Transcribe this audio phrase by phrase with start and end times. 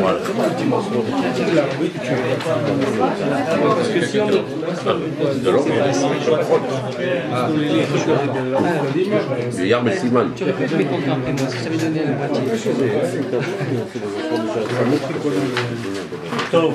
[0.00, 0.18] Voilà.
[3.76, 5.68] Parce que si on de l'homme,
[9.64, 10.26] Yarmel Simon.
[10.36, 12.44] Tu répètes mes contraintes, et moi, ce que ça veut donner à la pratique.
[16.50, 16.74] Tov,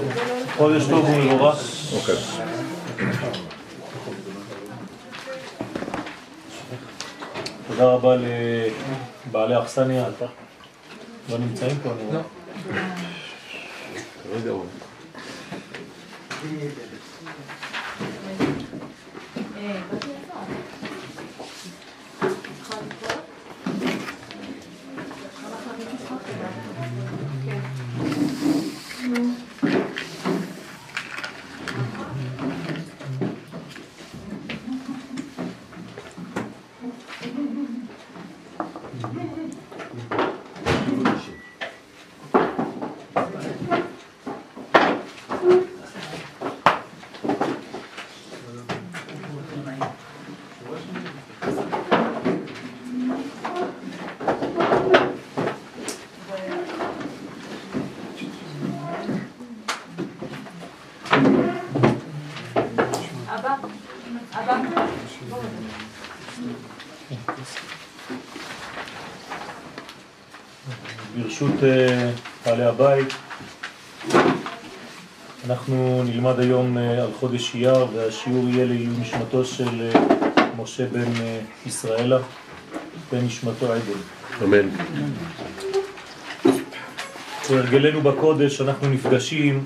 [0.57, 1.57] prends le stock, on le verra.
[1.95, 2.09] Ok.
[7.79, 8.15] תודה רבה
[9.27, 10.05] לבעלי האכסניה.
[11.29, 12.21] לא נמצאים פה, אני רואה.
[14.31, 14.63] רגע, אבא,
[71.39, 72.11] ברשות אה,
[72.45, 73.13] בעלי הבית,
[75.45, 81.11] אנחנו נלמד היום אה, על חודש אייר והשיעור יהיה לעילוי נשמתו של אה, משה בן
[81.65, 82.19] ישראלה,
[83.11, 83.99] בן נשמתו עדן.
[84.43, 84.69] אמן.
[87.47, 89.63] כהרגלנו בקודש אנחנו נפגשים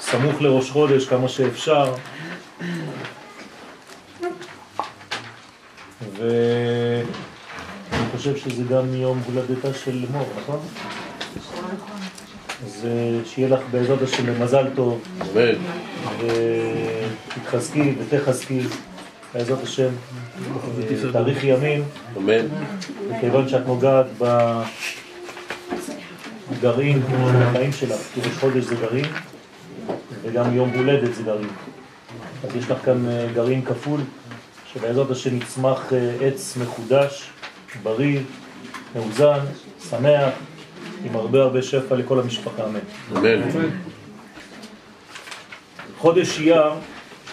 [0.00, 1.94] סמוך לראש חודש כמה שאפשר
[8.22, 10.58] חושב שזה גם יום הולדתה של מור, נכון?
[12.64, 15.54] אז אה, שיהיה לך בעזרת השם מזל טוב אמן.
[17.28, 18.60] ותתחזקי ותחזקי
[19.34, 19.88] בעזרת השם
[21.12, 21.84] תאריך ימים
[22.16, 22.46] אמן.
[23.10, 24.06] מכיוון שאת נוגעת
[26.50, 29.06] בגרעין של החיים שלך, כי ראש חודש זה גרעין,
[30.22, 31.50] וגם יום הולדת זה גרעין.
[32.44, 34.00] אז יש לך כאן אה, גרעין כפול,
[34.72, 37.30] שבעזרת השם יצמח אה, עץ מחודש,
[37.82, 38.20] בריא,
[38.94, 39.44] מאוזן,
[39.90, 40.32] שמח,
[41.04, 42.80] עם הרבה הרבה שפע לכל המשפחה, אמן.
[43.16, 43.68] אמן.
[45.98, 46.72] חודש אייר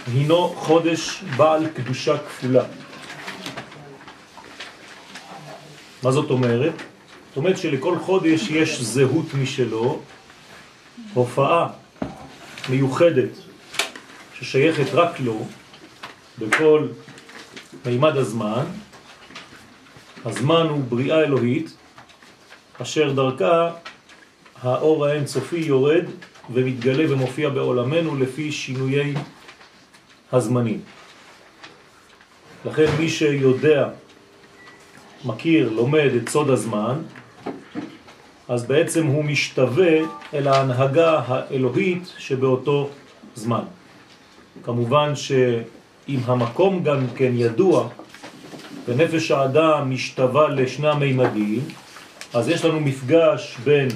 [0.08, 2.64] הינו חודש בעל קדושה כפולה.
[6.04, 6.74] מה זאת אומרת?
[7.30, 10.00] זאת אומרת שלכל חודש יש זהות משלו,
[11.14, 11.68] הופעה
[12.70, 13.30] מיוחדת
[14.40, 15.46] ששייכת רק לו
[16.40, 16.88] בכל
[17.86, 18.66] מימד הזמן.
[20.26, 21.76] הזמן הוא בריאה אלוהית,
[22.82, 23.72] אשר דרכה
[24.62, 26.06] האור האינסופי יורד
[26.54, 29.14] ומתגלה ומופיע בעולמנו לפי שינויי
[30.32, 30.82] הזמנים.
[32.66, 33.90] לכן מי שיודע,
[35.26, 37.02] מכיר, לומד את סוד הזמן,
[38.48, 39.98] אז בעצם הוא משתווה
[40.34, 42.90] אל ההנהגה האלוהית שבאותו
[43.36, 43.64] זמן.
[44.64, 47.90] כמובן שאם המקום גם כן ידוע,
[48.88, 51.62] ונפש האדם משתווה לשני המימדים,
[52.34, 53.88] אז יש לנו מפגש בין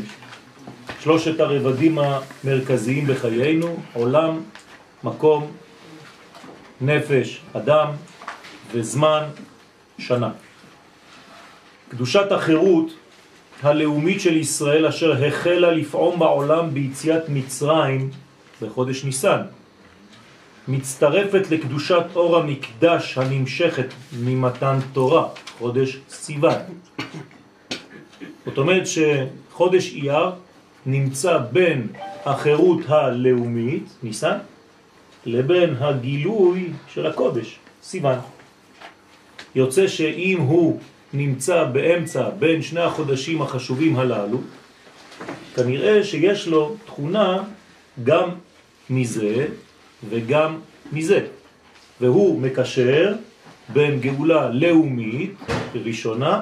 [1.00, 4.42] שלושת הרבדים המרכזיים בחיינו, עולם,
[5.04, 5.52] מקום,
[6.82, 7.88] נפש, אדם
[8.72, 9.24] וזמן,
[9.98, 10.30] שנה.
[11.90, 12.94] קדושת החירות
[13.64, 18.10] הלאומית של ישראל אשר החלה לפעום בעולם ביציאת מצרים
[18.62, 19.42] בחודש ניסן,
[20.68, 26.60] מצטרפת לקדושת אור המקדש הנמשכת ממתן תורה, חודש סיוון.
[28.46, 30.32] זאת אומרת שחודש אייר
[30.86, 31.88] נמצא בין
[32.26, 34.38] החירות הלאומית, ניסן,
[35.26, 38.20] לבין הגילוי של הקודש, סיוון.
[39.56, 40.80] יוצא שאם הוא
[41.14, 44.42] נמצא באמצע בין שני החודשים החשובים הללו,
[45.56, 47.44] כנראה שיש לו תכונה
[48.04, 48.30] גם
[48.90, 49.48] מזה
[50.10, 50.60] וגם
[50.92, 51.26] מזה.
[52.02, 53.14] והוא מקשר
[53.70, 55.36] בין גאולה לאומית
[55.76, 56.42] ראשונה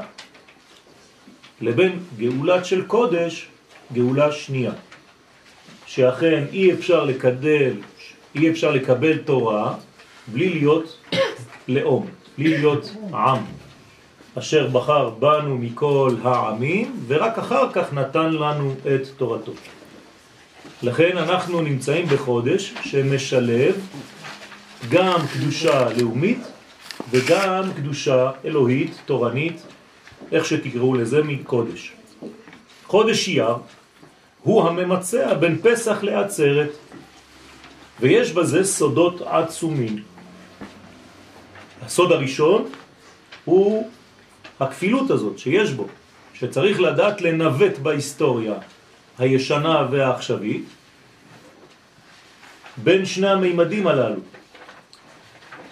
[1.61, 3.47] לבין גאולת של קודש,
[3.93, 4.71] גאולה שנייה.
[5.85, 7.73] שאכן אי אפשר לקדל,
[8.35, 9.75] אי אפשר לקבל תורה
[10.27, 10.97] בלי להיות
[11.67, 13.43] לאום, בלי להיות עם.
[14.37, 19.51] אשר בחר בנו מכל העמים, ורק אחר כך נתן לנו את תורתו.
[20.83, 23.87] לכן אנחנו נמצאים בחודש שמשלב
[24.89, 26.39] גם קדושה לאומית
[27.11, 29.61] וגם קדושה אלוהית, תורנית,
[30.31, 31.93] איך שתקראו לזה, מקודש.
[32.87, 33.55] חודש אייר
[34.43, 36.69] הוא הממצע בין פסח לעצרת,
[37.99, 40.03] ויש בזה סודות עצומים.
[41.81, 42.69] הסוד הראשון
[43.45, 43.89] הוא
[44.59, 45.87] הכפילות הזאת שיש בו,
[46.33, 48.53] שצריך לדעת לנווט בהיסטוריה
[49.21, 50.65] הישנה והעכשווית
[52.77, 54.21] בין שני המימדים הללו.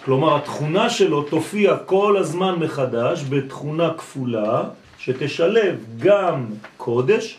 [0.04, 4.62] כלומר, התכונה שלו תופיע כל הזמן מחדש בתכונה כפולה
[4.98, 7.38] שתשלב גם קודש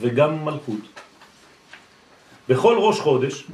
[0.00, 1.00] וגם מלכות.
[2.48, 3.44] בכל ראש חודש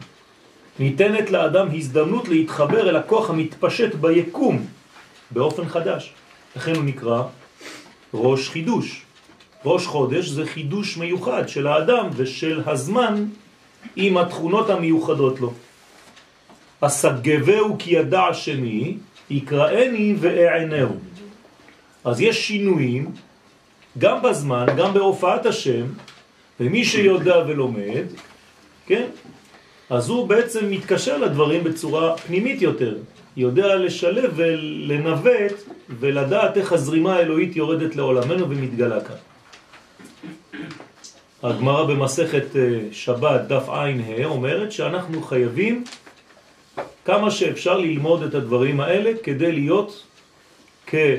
[0.79, 4.67] ניתנת לאדם הזדמנות להתחבר אל הכוח המתפשט ביקום
[5.31, 6.13] באופן חדש.
[6.57, 7.23] לכן הוא נקרא
[8.15, 9.08] ראש חידוש.
[9.65, 13.25] ראש חודש זה חידוש מיוחד של האדם ושל הזמן
[13.97, 15.53] עם התכונות המיוחדות לו.
[16.81, 18.97] אסגבהו כי ידע שני,
[19.31, 20.97] יקראני ואענהו.
[22.05, 23.11] אז יש שינויים
[23.99, 25.87] גם בזמן, גם בהופעת השם,
[26.61, 28.05] ומי שיודע ולומד,
[28.87, 29.07] כן,
[29.91, 32.97] אז הוא בעצם מתקשר לדברים בצורה פנימית יותר,
[33.37, 35.53] יודע לשלב ולנווט
[35.89, 39.17] ולדעת איך הזרימה האלוהית יורדת לעולמנו ומתגלה כאן.
[41.43, 45.85] הגמרא במסכת אה, שבת דף עין ה' אומרת שאנחנו חייבים
[47.05, 50.07] כמה שאפשר ללמוד את הדברים האלה כדי להיות
[50.87, 51.13] כמי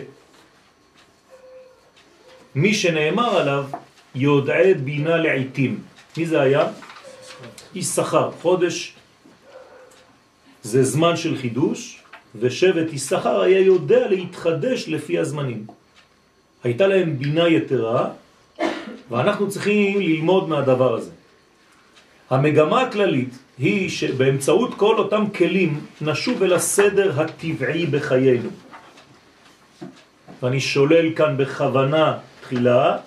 [2.73, 3.65] שנאמר עליו
[4.15, 5.79] יודעי בינה לעיתים.
[6.17, 6.67] מי זה היה?
[7.75, 8.31] איש שכר.
[8.41, 8.93] חודש
[10.63, 12.03] זה זמן של חידוש,
[12.35, 15.67] ושבט יששכר היה יודע להתחדש לפי הזמנים.
[16.63, 18.09] הייתה להם בינה יתרה,
[19.09, 21.11] ואנחנו צריכים ללמוד מהדבר הזה.
[22.29, 28.49] המגמה הכללית היא שבאמצעות כל אותם כלים נשוב אל הסדר הטבעי בחיינו.
[30.41, 32.97] ואני שולל כאן בכוונה תחילה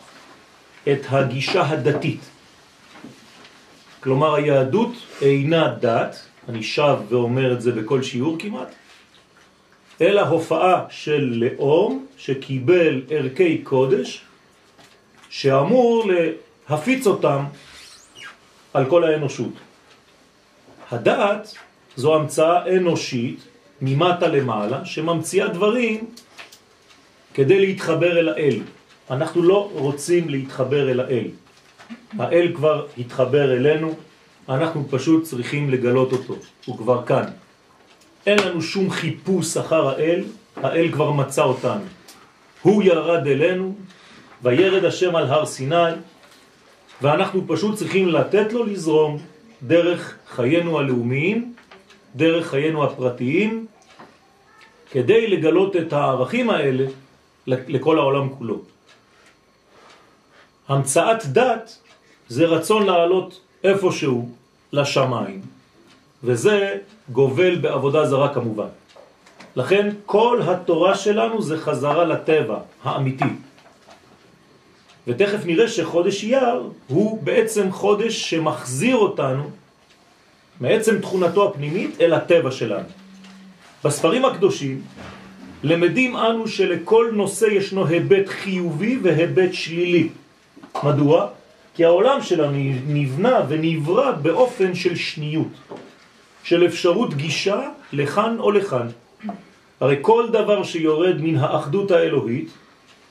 [0.88, 2.20] את הגישה הדתית.
[4.00, 6.16] כלומר היהדות אינה דת,
[6.48, 8.74] אני שב ואומר את זה בכל שיעור כמעט,
[10.00, 14.24] אלא הופעה של לאום שקיבל ערכי קודש
[15.32, 16.10] שאמור
[16.68, 17.44] להפיץ אותם
[18.74, 19.52] על כל האנושות.
[20.90, 21.54] הדעת
[21.96, 23.40] זו המצאה אנושית
[23.82, 26.10] ממטה למעלה שממציאה דברים
[27.34, 28.60] כדי להתחבר אל האל.
[29.10, 31.28] אנחנו לא רוצים להתחבר אל האל.
[32.18, 33.94] האל כבר התחבר אלינו,
[34.48, 36.34] אנחנו פשוט צריכים לגלות אותו,
[36.64, 37.24] הוא כבר כאן.
[38.26, 40.24] אין לנו שום חיפוש אחר האל,
[40.56, 41.84] האל כבר מצא אותנו.
[42.62, 43.74] הוא ירד אלינו,
[44.42, 45.92] וירד השם על הר סיני,
[47.02, 49.18] ואנחנו פשוט צריכים לתת לו לזרום
[49.62, 51.54] דרך חיינו הלאומיים,
[52.16, 53.66] דרך חיינו הפרטיים,
[54.90, 56.86] כדי לגלות את הערכים האלה
[57.46, 58.58] לכל העולם כולו.
[60.68, 61.78] המצאת דת
[62.28, 64.28] זה רצון לעלות איפשהו
[64.72, 65.40] לשמיים,
[66.24, 66.78] וזה
[67.12, 68.68] גובל בעבודה זרה כמובן.
[69.56, 73.51] לכן כל התורה שלנו זה חזרה לטבע האמיתי.
[75.06, 79.50] ותכף נראה שחודש אייר הוא בעצם חודש שמחזיר אותנו
[80.60, 82.88] מעצם תכונתו הפנימית אל הטבע שלנו.
[83.84, 84.82] בספרים הקדושים
[85.62, 90.08] למדים אנו שלכל נושא ישנו היבט חיובי והיבט שלילי.
[90.84, 91.28] מדוע?
[91.74, 95.48] כי העולם שלנו נבנה ונברא באופן של שניות,
[96.44, 98.86] של אפשרות גישה לכאן או לכאן.
[99.80, 102.50] הרי כל דבר שיורד מן האחדות האלוהית,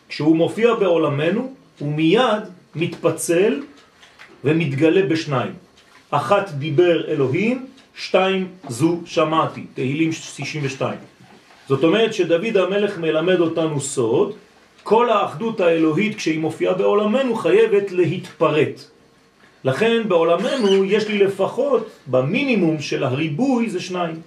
[0.10, 2.43] כשהוא מופיע בעולמנו, הוא מיד
[2.75, 3.61] מתפצל
[4.43, 5.53] ומתגלה בשניים.
[6.11, 10.97] אחת דיבר אלוהים, שתיים זו שמעתי, תהילים 62.
[11.67, 14.33] זאת אומרת שדוד המלך מלמד אותנו סוד,
[14.83, 18.81] כל האחדות האלוהית כשהיא מופיעה בעולמנו חייבת להתפרט.
[19.63, 24.21] לכן בעולמנו יש לי לפחות במינימום של הריבוי זה שניים.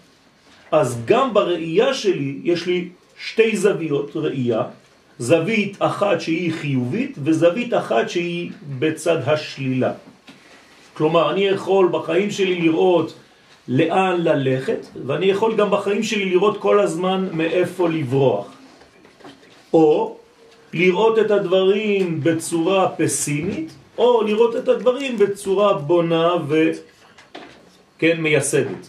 [0.70, 4.62] אז גם בראייה שלי יש לי שתי זוויות ראייה,
[5.18, 9.92] זווית אחת שהיא חיובית וזווית אחת שהיא בצד השלילה.
[10.94, 13.14] כלומר, אני יכול בחיים שלי לראות
[13.68, 18.46] לאן ללכת, ואני יכול גם בחיים שלי לראות כל הזמן מאיפה לברוח.
[19.72, 20.16] או
[20.72, 28.88] לראות את הדברים בצורה פסימית, או לראות את הדברים בצורה בונה וכן מייסדת.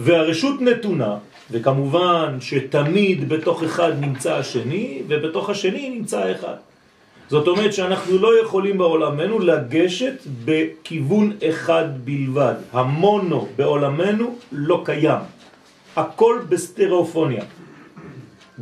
[0.00, 1.16] והרשות נתונה,
[1.50, 6.54] וכמובן שתמיד בתוך אחד נמצא השני, ובתוך השני נמצא האחד.
[7.28, 12.54] זאת אומרת שאנחנו לא יכולים בעולמנו לגשת בכיוון אחד בלבד.
[12.72, 15.20] המונו בעולמנו לא קיים.
[15.96, 17.44] הכל בסטריאופוניה.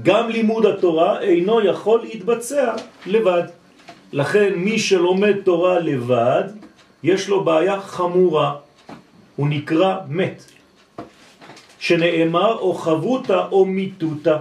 [0.03, 2.75] גם לימוד התורה אינו יכול להתבצע
[3.07, 3.43] לבד.
[4.13, 6.45] לכן מי שלומד תורה לבד,
[7.03, 8.55] יש לו בעיה חמורה,
[9.37, 10.52] הוא נקרא מת,
[11.83, 14.37] שנאמר או חבותה או מיתותה.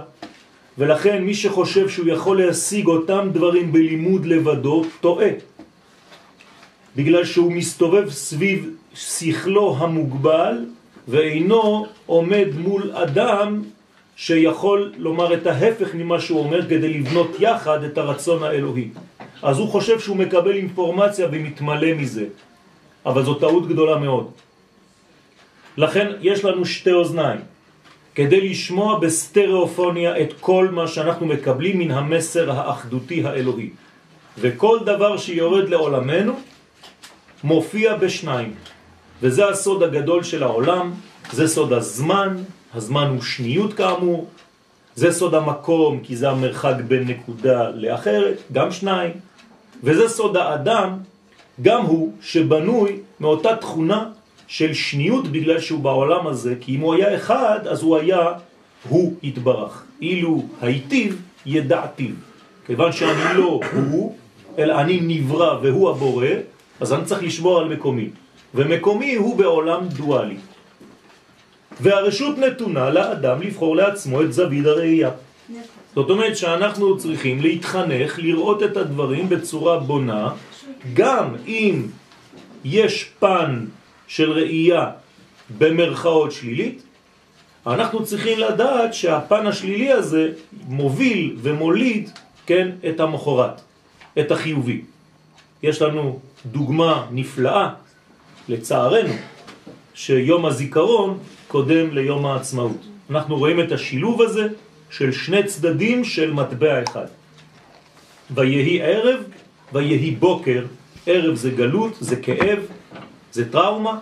[0.78, 5.28] ולכן מי שחושב שהוא יכול להשיג אותם דברים בלימוד לבדו, טועה.
[6.96, 10.64] בגלל שהוא מסתובב סביב שכלו המוגבל
[11.08, 13.62] ואינו עומד מול אדם
[14.16, 18.88] שיכול לומר את ההפך ממה שהוא אומר כדי לבנות יחד את הרצון האלוהי.
[19.42, 22.26] אז הוא חושב שהוא מקבל אינפורמציה ומתמלא מזה,
[23.06, 24.30] אבל זו טעות גדולה מאוד.
[25.76, 27.40] לכן יש לנו שתי אוזניים,
[28.14, 33.70] כדי לשמוע בסטריאופוניה את כל מה שאנחנו מקבלים מן המסר האחדותי האלוהי.
[34.38, 36.32] וכל דבר שיורד לעולמנו
[37.44, 38.54] מופיע בשניים,
[39.22, 40.92] וזה הסוד הגדול של העולם,
[41.32, 42.36] זה סוד הזמן,
[42.74, 44.28] הזמן הוא שניות כאמור,
[44.94, 49.12] זה סוד המקום כי זה המרחק בין נקודה לאחרת, גם שניים,
[49.82, 50.98] וזה סוד האדם,
[51.62, 54.10] גם הוא שבנוי מאותה תכונה
[54.46, 58.32] של שניות בגלל שהוא בעולם הזה, כי אם הוא היה אחד אז הוא היה
[58.88, 62.14] הוא יתברך, אילו הייטיב ידעתיו,
[62.66, 64.16] כיוון שאני לא הוא,
[64.58, 66.26] אלא אני נברא והוא הבורא,
[66.80, 68.08] אז אני צריך לשמור על מקומי,
[68.54, 70.36] ומקומי הוא בעולם דואלי.
[71.80, 75.10] והרשות נתונה לאדם לבחור לעצמו את זווית הראייה.
[75.94, 80.30] זאת אומרת שאנחנו צריכים להתחנך, לראות את הדברים בצורה בונה,
[80.94, 81.82] גם אם
[82.64, 83.64] יש פן
[84.08, 84.90] של ראייה
[85.58, 86.82] במרכאות שלילית,
[87.66, 90.32] אנחנו צריכים לדעת שהפן השלילי הזה
[90.66, 92.10] מוביל ומוליד,
[92.46, 93.60] כן, את המחורת,
[94.18, 94.82] את החיובי.
[95.62, 97.68] יש לנו דוגמה נפלאה,
[98.48, 99.14] לצערנו,
[99.94, 101.18] שיום הזיכרון
[101.48, 102.76] קודם ליום העצמאות.
[103.10, 104.48] אנחנו רואים את השילוב הזה
[104.90, 107.06] של שני צדדים של מטבע אחד.
[108.30, 109.20] ויהי ערב,
[109.72, 110.64] ויהי בוקר,
[111.06, 112.58] ערב זה גלות, זה כאב,
[113.32, 113.98] זה טראומה,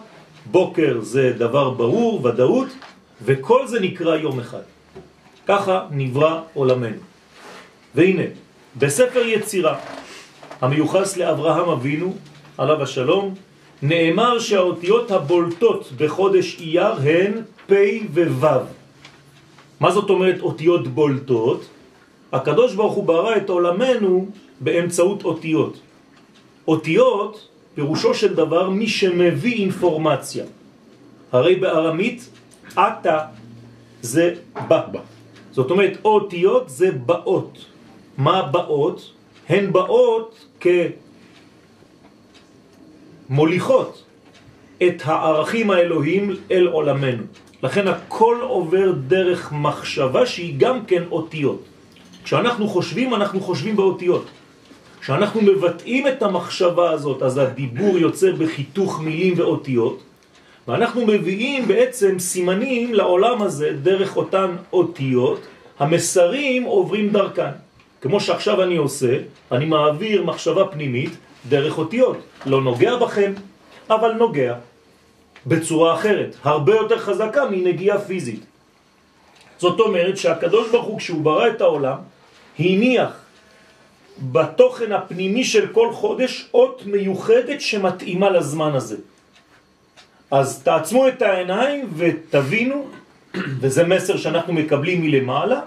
[0.46, 2.68] בוקר זה דבר ברור, ודאות,
[3.22, 4.62] וכל זה נקרא יום אחד.
[5.46, 7.02] ככה נברא עולמנו.
[7.94, 8.22] והנה,
[8.78, 9.78] בספר יצירה,
[10.60, 12.14] המיוחס לאברהם אבינו,
[12.58, 13.34] עליו השלום,
[13.82, 17.32] נאמר שהאותיות הבולטות בחודש אייר הן
[17.66, 17.72] פ'
[18.14, 18.46] וו'.
[19.80, 21.64] מה זאת אומרת אותיות בולטות?
[22.32, 24.28] הקדוש ברוך הוא ברא את עולמנו
[24.60, 25.80] באמצעות אותיות.
[26.68, 30.44] אותיות, פירושו של דבר מי שמביא אינפורמציה.
[31.32, 32.28] הרי בארמית,
[32.74, 33.18] אתה
[34.02, 34.34] זה
[34.68, 34.82] בא.
[35.52, 37.58] זאת אומרת, אותיות זה באות.
[38.18, 39.12] מה באות?
[39.48, 40.46] הן באות
[43.28, 44.04] כמוליכות
[44.82, 47.22] את הערכים האלוהים אל עולמנו.
[47.62, 51.62] לכן הכל עובר דרך מחשבה שהיא גם כן אותיות.
[52.24, 54.26] כשאנחנו חושבים, אנחנו חושבים באותיות.
[55.00, 60.02] כשאנחנו מבטאים את המחשבה הזאת, אז הדיבור יוצא בחיתוך מילים ואותיות,
[60.69, 65.40] ואנחנו מביאים בעצם סימנים לעולם הזה דרך אותן אותיות,
[65.78, 67.50] המסרים עוברים דרכן.
[68.00, 69.19] כמו שעכשיו אני עושה,
[69.52, 71.11] אני מעביר מחשבה פנימית
[71.49, 72.16] דרך אותיות.
[72.47, 73.33] לא נוגע בכם,
[73.90, 74.54] אבל נוגע.
[75.47, 78.40] בצורה אחרת, הרבה יותר חזקה מנגיעה פיזית.
[79.59, 81.97] זאת אומרת שהקדוש ברוך הוא כשהוא ברא את העולם,
[82.59, 83.12] הניח
[84.20, 88.96] בתוכן הפנימי של כל חודש אות מיוחדת שמתאימה לזמן הזה.
[90.30, 92.86] אז תעצמו את העיניים ותבינו,
[93.34, 95.60] וזה מסר שאנחנו מקבלים מלמעלה,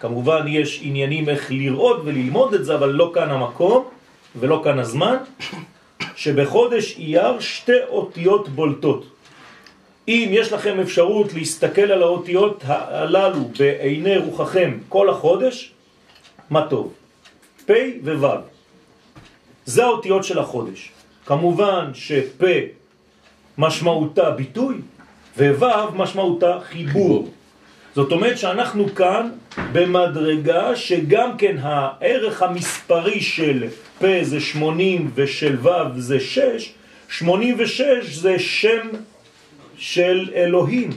[0.00, 3.84] כמובן יש עניינים איך לראות וללמוד את זה, אבל לא כאן המקום
[4.36, 5.16] ולא כאן הזמן,
[6.16, 9.06] שבחודש אייר שתי אותיות בולטות.
[10.08, 15.72] אם יש לכם אפשרות להסתכל על האותיות הללו בעיני רוחכם כל החודש,
[16.50, 16.99] מה טוב.
[17.70, 18.36] פ' וו'.
[19.64, 20.90] זה האותיות של החודש.
[21.26, 22.44] כמובן שפ'
[23.58, 24.74] משמעותה ביטוי,
[25.38, 27.30] וו' משמעותה חיבור.
[27.94, 29.30] זאת אומרת שאנחנו כאן
[29.72, 36.72] במדרגה שגם כן הערך המספרי של פ' זה 80 ושל ו' זה 6,
[37.08, 37.82] 86
[38.14, 38.88] זה שם
[39.76, 40.90] של אלוהים.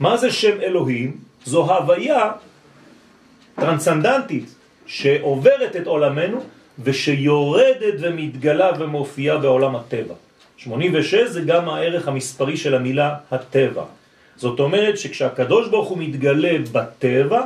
[0.00, 1.16] מה זה שם אלוהים?
[1.44, 2.30] זו הוויה
[3.54, 4.55] טרנסנדנטית
[4.86, 6.40] שעוברת את עולמנו
[6.84, 10.14] ושיורדת ומתגלה ומופיעה בעולם הטבע.
[10.56, 13.84] 86 זה גם הערך המספרי של המילה הטבע.
[14.36, 17.42] זאת אומרת שכשהקדוש ברוך הוא מתגלה בטבע,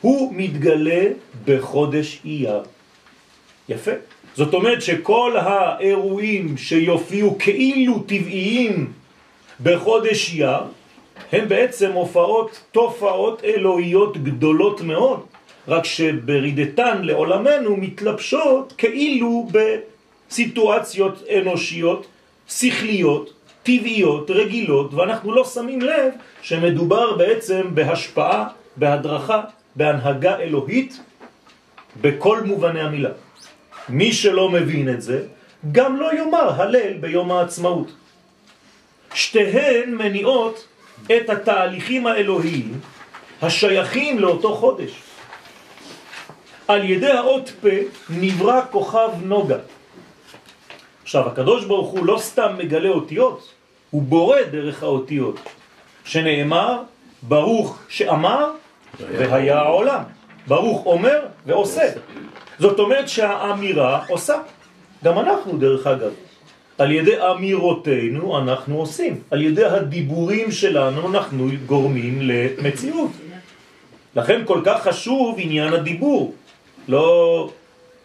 [0.00, 1.02] הוא מתגלה
[1.44, 2.62] בחודש אייר.
[3.68, 3.90] יפה.
[4.34, 8.92] זאת אומרת שכל האירועים שיופיעו כאילו טבעיים
[9.62, 10.58] בחודש אייר,
[11.32, 15.20] הם בעצם הופעות, תופעות אלוהיות גדולות מאוד,
[15.68, 19.48] רק שברידתן לעולמנו מתלבשות כאילו
[20.30, 22.06] בסיטואציות אנושיות,
[22.48, 29.40] שכליות, טבעיות, רגילות, ואנחנו לא שמים לב שמדובר בעצם בהשפעה, בהדרכה,
[29.76, 31.00] בהנהגה אלוהית,
[32.00, 33.10] בכל מובני המילה.
[33.88, 35.26] מי שלא מבין את זה,
[35.72, 37.92] גם לא יאמר הלל ביום העצמאות.
[39.14, 40.66] שתיהן מניעות
[41.06, 42.80] את התהליכים האלוהיים
[43.42, 44.90] השייכים לאותו חודש.
[46.68, 47.68] על ידי האות פה
[48.10, 49.58] נברא כוכב נוגה.
[51.02, 53.48] עכשיו, הקדוש ברוך הוא לא סתם מגלה אותיות,
[53.90, 55.40] הוא בורא דרך האותיות,
[56.04, 56.82] שנאמר,
[57.22, 58.50] ברוך שאמר
[59.00, 60.02] והיה העולם.
[60.46, 61.92] ברוך אומר ועושה.
[62.58, 64.38] זאת אומרת שהאמירה עושה.
[65.04, 66.12] גם אנחנו, דרך אגב.
[66.78, 69.20] על ידי אמירותינו אנחנו עושים.
[69.30, 73.10] על ידי הדיבורים שלנו אנחנו גורמים למציאות.
[74.16, 76.34] לכן כל כך חשוב עניין הדיבור.
[76.88, 77.50] לא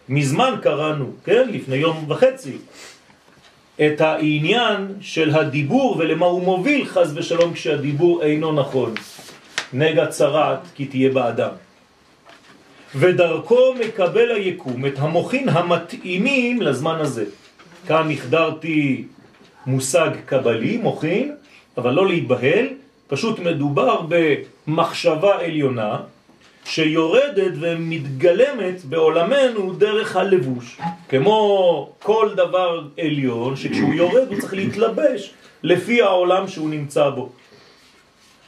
[0.08, 1.48] מזמן קראנו, כן?
[1.52, 2.56] לפני יום וחצי.
[3.76, 8.94] את העניין של הדיבור ולמה הוא מוביל חז ושלום כשהדיבור אינו נכון.
[9.72, 11.50] נגע צרעת כי תהיה באדם.
[12.94, 17.24] ודרכו מקבל היקום את המוכין המתאימים לזמן הזה.
[17.86, 19.04] כאן החדרתי
[19.66, 21.34] מושג קבלי, מוכין,
[21.76, 22.66] אבל לא להתבהל,
[23.08, 25.96] פשוט מדובר במחשבה עליונה
[26.64, 30.78] שיורדת ומתגלמת בעולמנו דרך הלבוש.
[31.08, 35.30] כמו כל דבר עליון, שכשהוא יורד הוא צריך להתלבש
[35.62, 37.28] לפי העולם שהוא נמצא בו.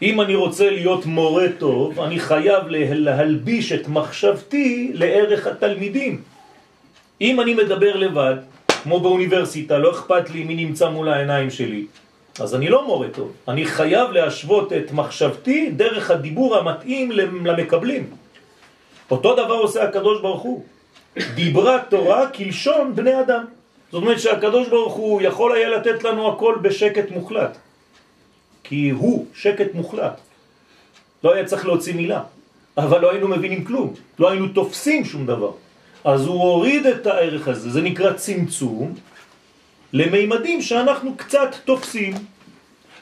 [0.02, 6.22] אם אני רוצה להיות מורה טוב, אני חייב להלביש את מחשבתי לערך התלמידים.
[7.20, 8.34] אם אני מדבר לבד,
[8.82, 11.86] כמו באוניברסיטה, לא אכפת לי מי נמצא מול העיניים שלי,
[12.40, 13.32] אז אני לא מורה טוב.
[13.48, 18.10] אני חייב להשוות את מחשבתי דרך הדיבור המתאים למקבלים.
[19.10, 20.64] אותו דבר עושה הקדוש ברוך הוא.
[21.34, 23.44] דיברה תורה כלשון בני אדם.
[23.92, 27.56] זאת אומרת שהקדוש ברוך הוא יכול היה לתת לנו הכל בשקט מוחלט.
[28.64, 30.20] כי הוא שקט מוחלט.
[31.24, 32.22] לא היה צריך להוציא מילה,
[32.76, 35.50] אבל לא היינו מבינים כלום, לא היינו תופסים שום דבר.
[36.04, 38.94] אז הוא הוריד את הערך הזה, זה נקרא צמצום,
[39.92, 42.14] למימדים שאנחנו קצת תופסים.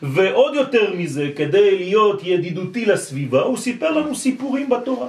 [0.02, 5.08] ועוד יותר מזה, כדי להיות ידידותי לסביבה, הוא סיפר לנו סיפורים בתורה.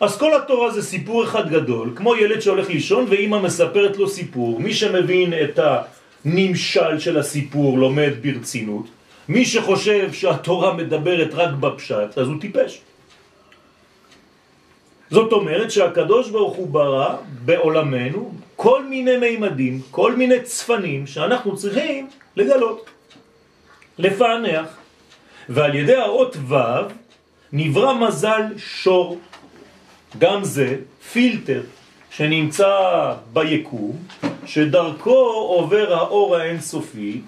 [0.00, 4.60] אז כל התורה זה סיפור אחד גדול, כמו ילד שהולך לישון ואימא מספרת לו סיפור.
[4.60, 5.58] מי שמבין את
[6.24, 8.86] הנמשל של הסיפור לומד ברצינות,
[9.28, 12.80] מי שחושב שהתורה מדברת רק בפשט, אז הוא טיפש.
[15.10, 22.08] זאת אומרת שהקדוש ברוך הוא ברא בעולמנו כל מיני מימדים, כל מיני צפנים שאנחנו צריכים
[22.36, 22.90] לגלות,
[23.98, 24.76] לפענח,
[25.48, 26.54] ועל ידי האות ו'
[27.52, 29.18] נברא מזל שור,
[30.18, 30.76] גם זה
[31.12, 31.62] פילטר
[32.10, 32.74] שנמצא
[33.32, 33.96] ביקום,
[34.46, 37.20] שדרכו עובר האור האינסופי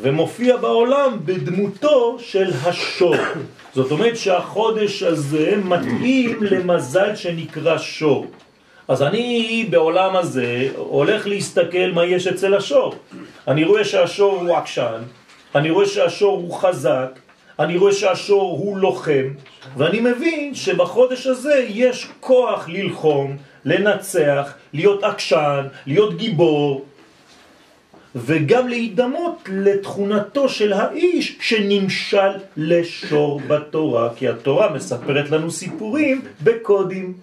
[0.00, 3.14] ומופיע בעולם בדמותו של השור.
[3.74, 8.26] זאת אומרת שהחודש הזה מתאים למזל שנקרא שור.
[8.88, 12.94] אז אני בעולם הזה הולך להסתכל מה יש אצל השור.
[13.48, 15.02] אני רואה שהשור הוא עקשן,
[15.54, 17.18] אני רואה שהשור הוא חזק,
[17.58, 19.28] אני רואה שהשור הוא לוחם,
[19.76, 26.84] ואני מבין שבחודש הזה יש כוח ללחום, לנצח, להיות עקשן, להיות גיבור,
[28.16, 37.14] וגם להידמות לתכונתו של האיש שנמשל לשור בתורה, כי התורה מספרת לנו סיפורים בקודים.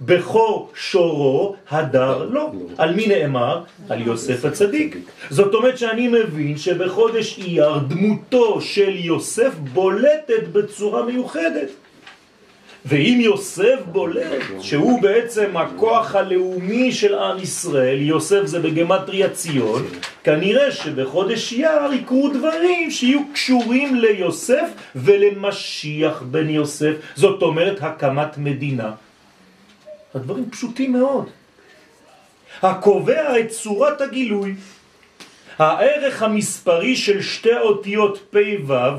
[0.00, 2.52] בכור שורו הדר לא.
[2.78, 3.62] על מי נאמר?
[3.88, 4.96] על יוסף הצדיק.
[5.30, 11.68] זאת אומרת שאני מבין שבחודש אייר דמותו של יוסף בולטת בצורה מיוחדת.
[12.88, 19.82] ואם יוסף בולט, שהוא בעצם הכוח הלאומי של עם ישראל, יוסף זה בגמטריה ציון,
[20.24, 28.92] כנראה שבחודש יר יקרו דברים שיהיו קשורים ליוסף ולמשיח בן יוסף, זאת אומרת הקמת מדינה.
[30.14, 31.26] הדברים פשוטים מאוד.
[32.62, 34.54] הקובע את צורת הגילוי.
[35.58, 38.36] הערך המספרי של שתי אותיות פ'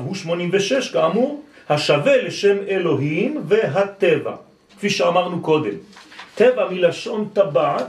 [0.04, 4.36] הוא 86 כאמור, השווה לשם אלוהים והטבע,
[4.76, 5.74] כפי שאמרנו קודם.
[6.34, 7.86] טבע מלשון טבעת,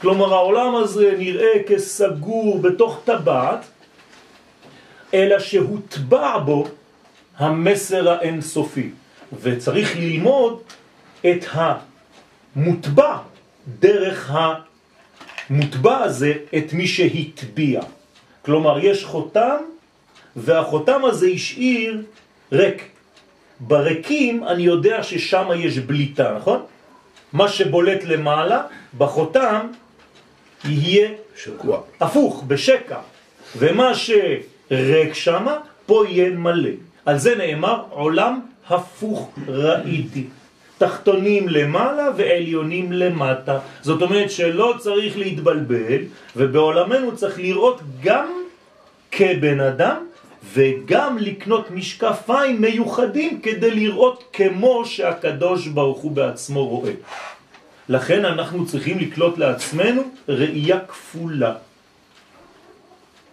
[0.00, 3.64] כלומר העולם הזה נראה כסגור בתוך טבעת,
[5.14, 6.66] אלא שהוטבע בו
[7.36, 8.90] המסר האינסופי,
[9.40, 10.60] וצריך ללמוד
[11.20, 13.18] את המוטבע
[13.78, 14.32] דרך
[15.50, 17.80] המוטבע הזה את מי שהטביע.
[18.42, 19.56] כלומר, יש חותם,
[20.36, 22.02] והחותם הזה השאיר
[22.52, 22.93] ריק.
[23.60, 26.62] בריקים אני יודע ששם יש בליטה, נכון?
[27.32, 28.62] מה שבולט למעלה,
[28.98, 29.66] בחותם,
[30.64, 31.80] יהיה שקוע.
[32.00, 32.98] הפוך, בשקע,
[33.56, 36.70] ומה שריק שמה, פה יהיה מלא.
[37.06, 40.24] על זה נאמר, עולם הפוך ראיתי.
[40.78, 43.58] תחתונים למעלה ועליונים למטה.
[43.82, 46.02] זאת אומרת שלא צריך להתבלבל,
[46.36, 48.28] ובעולמנו צריך לראות גם
[49.10, 49.96] כבן אדם,
[50.54, 56.92] וגם לקנות משקפיים מיוחדים כדי לראות כמו שהקדוש ברוך הוא בעצמו רואה.
[57.88, 61.54] לכן אנחנו צריכים לקלוט לעצמנו ראייה כפולה.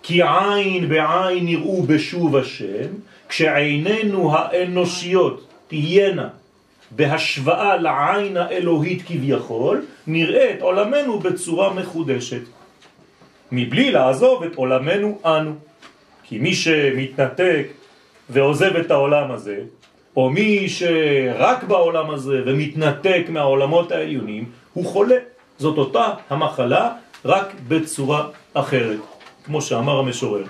[0.03, 2.89] כי עין בעין יראו בשוב השם,
[3.29, 6.29] כשעינינו האנושיות תהיינה
[6.91, 12.41] בהשוואה לעין האלוהית כביכול, נראה את עולמנו בצורה מחודשת,
[13.51, 15.70] מבלי לעזוב את עולמנו אנו.
[16.31, 17.67] כי מי שמתנתק
[18.29, 19.59] ועוזב את העולם הזה,
[20.15, 25.15] או מי שרק בעולם הזה ומתנתק מהעולמות העליונים, הוא חולה.
[25.57, 26.93] זאת אותה המחלה,
[27.25, 28.99] רק בצורה אחרת,
[29.45, 30.43] כמו שאמר המשורר.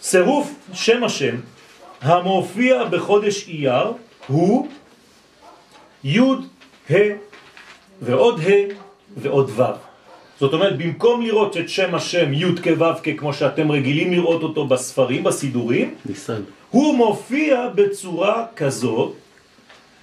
[0.00, 1.36] צירוף שם השם
[2.00, 3.92] המופיע בחודש אייר
[4.26, 4.68] הוא
[6.04, 6.20] י'
[6.90, 6.94] ה'
[8.02, 8.74] ועוד ה'
[9.16, 9.91] ועוד ו'.
[10.42, 15.24] זאת אומרת, במקום לראות את שם השם י' כו' כמו שאתם רגילים לראות אותו בספרים,
[15.24, 16.42] בסידורים, ניסן.
[16.70, 19.12] הוא מופיע בצורה כזאת,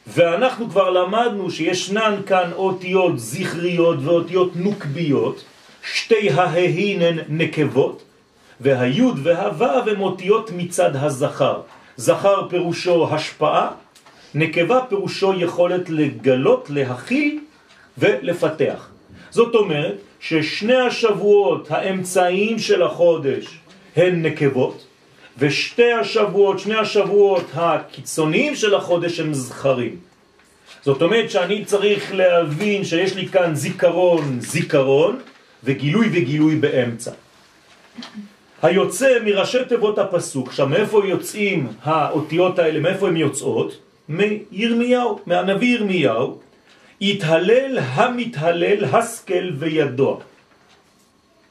[0.08, 5.44] ואנחנו כבר למדנו שישנן כאן אותיות זכריות ואותיות נוקביות,
[5.84, 8.04] שתי ההין הן נקבות,
[8.62, 11.62] והיוד והוו הם אותיות מצד הזכר.
[11.98, 13.72] זכר פירושו השפעה,
[14.36, 17.40] נקבה פירושו יכולת לגלות, להכיל
[17.98, 18.90] ולפתח.
[19.32, 23.46] זאת אומרת ששני השבועות האמצעיים של החודש
[23.96, 24.86] הן נקבות,
[25.38, 29.96] ושתי השבועות, שני השבועות הקיצוניים של החודש הם זכרים.
[30.82, 35.20] זאת אומרת שאני צריך להבין שיש לי כאן זיכרון, זיכרון,
[35.64, 37.12] וגילוי וגילוי באמצע.
[38.62, 43.78] היוצא מראשי תיבות הפסוק, עכשיו מאיפה יוצאים האותיות האלה, מאיפה הן יוצאות?
[44.10, 46.40] מירמיהו, מהנביא ירמיהו,
[47.02, 50.18] יתהלל המתהלל השכל וידוע.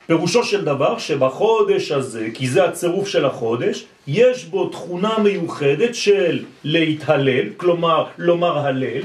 [0.06, 6.44] פירושו של דבר שבחודש הזה, כי זה הצירוף של החודש, יש בו תכונה מיוחדת של
[6.64, 9.02] להתהלל, כלומר לומר הלל.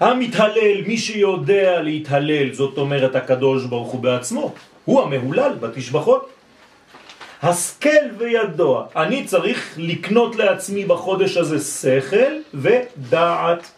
[0.00, 4.54] המתהלל, מי שיודע להתהלל, זאת אומרת הקדוש ברוך הוא בעצמו,
[4.84, 6.30] הוא המהולל בתשבחות.
[7.42, 13.77] השכל וידוע, אני צריך לקנות לעצמי בחודש הזה שכל ודעת.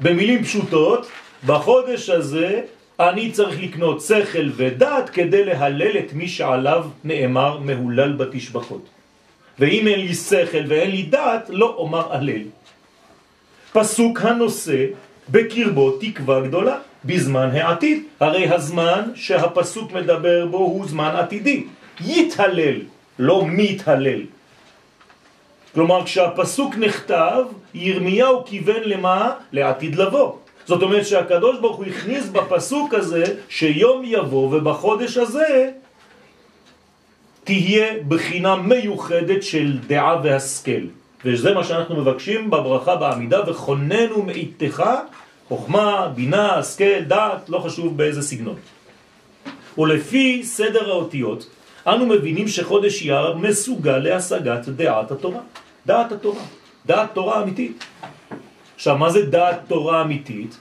[0.00, 1.06] במילים פשוטות,
[1.46, 2.60] בחודש הזה
[3.00, 8.86] אני צריך לקנות שכל ודעת כדי להלל את מי שעליו נאמר מהולל בתשבחות.
[9.58, 12.42] ואם אין לי שכל ואין לי דעת, לא אומר הלל.
[13.72, 14.84] פסוק הנושא
[15.28, 18.02] בקרבו תקווה גדולה בזמן העתיד.
[18.20, 21.64] הרי הזמן שהפסוק מדבר בו הוא זמן עתידי.
[22.00, 22.80] יתהלל,
[23.18, 24.20] לא מתהלל.
[25.76, 29.32] כלומר, כשהפסוק נכתב, ירמיהו כיוון למה?
[29.52, 30.32] לעתיד לבוא.
[30.66, 35.70] זאת אומרת שהקדוש ברוך הוא הכניס בפסוק הזה שיום יבוא ובחודש הזה
[37.44, 40.84] תהיה בחינה מיוחדת של דעה והשכל.
[41.24, 44.82] וזה מה שאנחנו מבקשים בברכה בעמידה, וכוננו מאיתך
[45.48, 48.56] חוכמה, בינה, השכל, דעת, לא חשוב באיזה סגנון.
[49.78, 51.46] ולפי סדר האותיות,
[51.86, 55.40] אנו מבינים שחודש אייר מסוגל להשגת דעת התורה.
[55.86, 56.42] דעת התורה,
[56.86, 57.84] דעת תורה אמיתית.
[58.74, 60.58] עכשיו, מה זה דעת תורה אמיתית?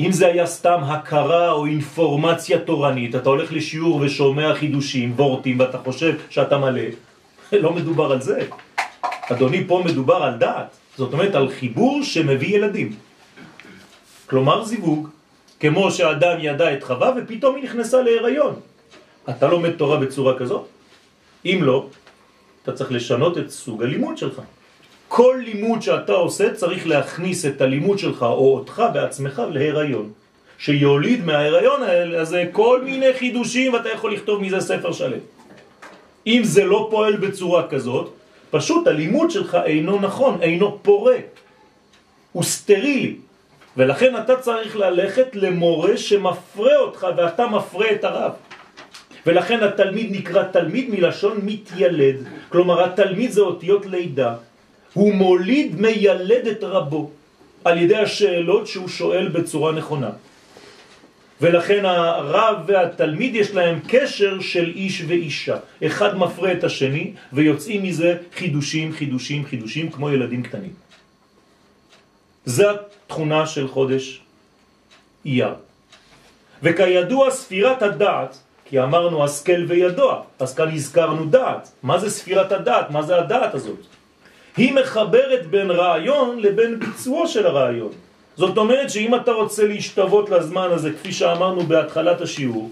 [0.00, 5.78] אם זה היה סתם הכרה או אינפורמציה תורנית, אתה הולך לשיעור ושומע חידושים, וורטים, ואתה
[5.78, 6.82] חושב שאתה מלא,
[7.64, 8.40] לא מדובר על זה.
[9.32, 10.76] אדוני, פה מדובר על דעת.
[10.96, 12.96] זאת אומרת, על חיבור שמביא ילדים.
[14.26, 15.08] כלומר זיווג,
[15.60, 18.54] כמו שאדם ידע את חווה ופתאום היא נכנסה להיריון.
[19.30, 20.66] אתה לומד תורה בצורה כזאת?
[21.44, 21.86] אם לא,
[22.62, 24.40] אתה צריך לשנות את סוג הלימוד שלך.
[25.08, 30.12] כל לימוד שאתה עושה צריך להכניס את הלימוד שלך או אותך בעצמך להיריון.
[30.58, 31.80] שיוליד מההיריון
[32.16, 35.18] הזה כל מיני חידושים ואתה יכול לכתוב מזה ספר שלם.
[36.26, 38.12] אם זה לא פועל בצורה כזאת,
[38.50, 41.16] פשוט הלימוד שלך אינו נכון, אינו פורה,
[42.32, 43.16] הוא סטרילי.
[43.76, 48.32] ולכן אתה צריך ללכת למורה שמפרה אותך ואתה מפרה את הרב.
[49.26, 52.16] ולכן התלמיד נקרא תלמיד מלשון מתילד.
[52.48, 54.34] כלומר, התלמיד זה אותיות לידה.
[54.92, 57.10] הוא מוליד, מיילד את רבו
[57.64, 60.10] על ידי השאלות שהוא שואל בצורה נכונה.
[61.40, 65.56] ולכן הרב והתלמיד יש להם קשר של איש ואישה.
[65.86, 70.72] אחד מפרה את השני ויוצאים מזה חידושים, חידושים, חידושים כמו ילדים קטנים.
[72.44, 74.20] זה התכונה של חודש
[75.26, 75.54] אייר.
[76.62, 78.38] וכידוע ספירת הדעת,
[78.72, 81.72] כי אמרנו השכל וידוע, אז כאן הזכרנו דעת.
[81.82, 82.90] מה זה ספירת הדעת?
[82.90, 83.78] מה זה הדעת הזאת?
[84.56, 87.92] היא מחברת בין רעיון לבין ביצועו של הרעיון.
[88.36, 92.70] זאת אומרת שאם אתה רוצה להשתוות לזמן הזה, כפי שאמרנו בהתחלת השיעור,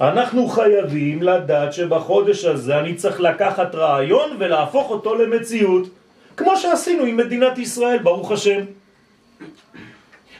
[0.00, 5.88] אנחנו חייבים לדעת שבחודש הזה אני צריך לקחת רעיון ולהפוך אותו למציאות,
[6.36, 8.60] כמו שעשינו עם מדינת ישראל, ברוך השם.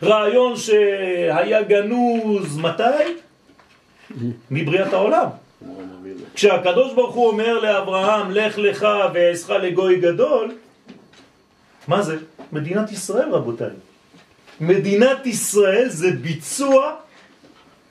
[0.02, 3.27] רעיון שהיה גנוז, מתי?
[4.50, 5.28] מבריאת העולם.
[6.34, 10.54] כשהקדוש ברוך הוא אומר לאברהם, לך לך ועזך לגוי גדול,
[11.88, 12.16] מה זה?
[12.52, 13.76] מדינת ישראל רבותיי.
[14.60, 16.94] מדינת ישראל זה ביצוע,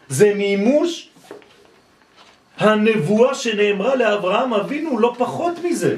[0.10, 1.10] זה מימוש
[2.58, 5.96] הנבואה שנאמרה לאברהם אבינו, לא פחות מזה.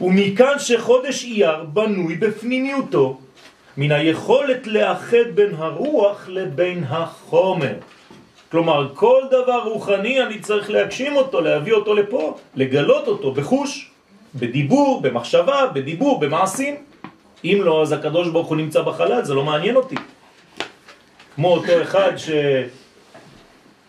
[0.00, 3.20] ומכאן שחודש אייר בנוי בפנימיותו
[3.76, 7.74] מן היכולת לאחד בין הרוח לבין החומר.
[8.50, 13.90] כלומר, כל דבר רוחני אני צריך להגשים אותו, להביא אותו לפה, לגלות אותו בחוש,
[14.34, 16.76] בדיבור, במחשבה, בדיבור, במעשים.
[17.44, 19.94] אם לא, אז הקדוש ברוך הוא נמצא בחלל, זה לא מעניין אותי.
[21.34, 22.12] כמו אותו אחד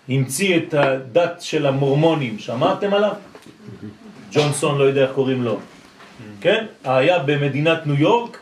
[0.07, 3.13] שהמציא את הדת של המורמונים, שמעתם עליו?
[4.31, 5.57] ג'ונסון, לא יודע איך קוראים לו.
[6.41, 6.65] כן?
[6.83, 8.37] היה במדינת ניו יורק,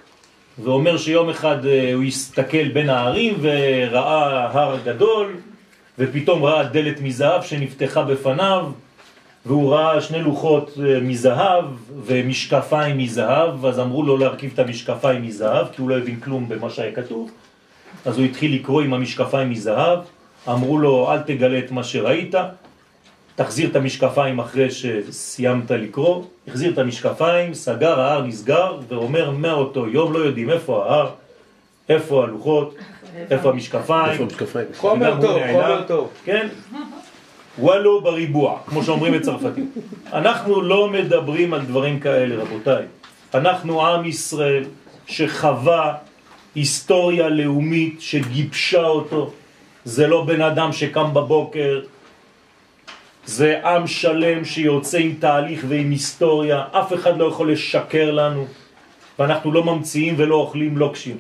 [0.64, 5.36] ואומר שיום אחד אה, הוא הסתכל בין הערים וראה הר גדול,
[6.00, 8.66] ופתאום ראה דלת מזהב שנפתחה בפניו,
[9.46, 11.66] והוא ראה שני לוחות אה, מזהב
[12.06, 16.70] ומשקפיים מזהב, אז אמרו לו להרכיב את המשקפיים מזהב, כי הוא לא הבין כלום במה
[16.70, 17.32] שהיה כתוב.
[18.06, 20.00] אז הוא התחיל לקרוא עם המשקפיים מזהב,
[20.48, 22.36] אמרו לו אל תגלה את מה שראית,
[23.36, 30.14] תחזיר את המשקפיים אחרי שסיימת לקרוא, החזיר את המשקפיים, סגר, ההר נסגר, ואומר מאותו יום,
[30.14, 31.10] לא יודעים איפה ההר,
[31.90, 32.76] איפה הלוחות,
[33.32, 34.12] איפה המשקפיים.
[34.12, 34.68] איפה המשקפיים?
[34.78, 36.10] חומר טוב, חומר טוב.
[36.26, 36.48] כן?
[37.60, 39.66] וואלו בריבוע, כמו שאומרים בצרפתית.
[40.14, 42.86] אנחנו לא מדברים על דברים כאלה, רבותיי.
[43.34, 44.64] אנחנו עם ישראל
[45.08, 45.94] שחווה
[46.56, 49.32] היסטוריה לאומית שגיבשה אותו.
[49.86, 51.82] זה לא בן אדם שקם בבוקר,
[53.26, 58.46] זה עם שלם שיוצא עם תהליך ועם היסטוריה, אף אחד לא יכול לשקר לנו,
[59.20, 61.18] ואנחנו לא ממציאים ולא אוכלים לוקשים.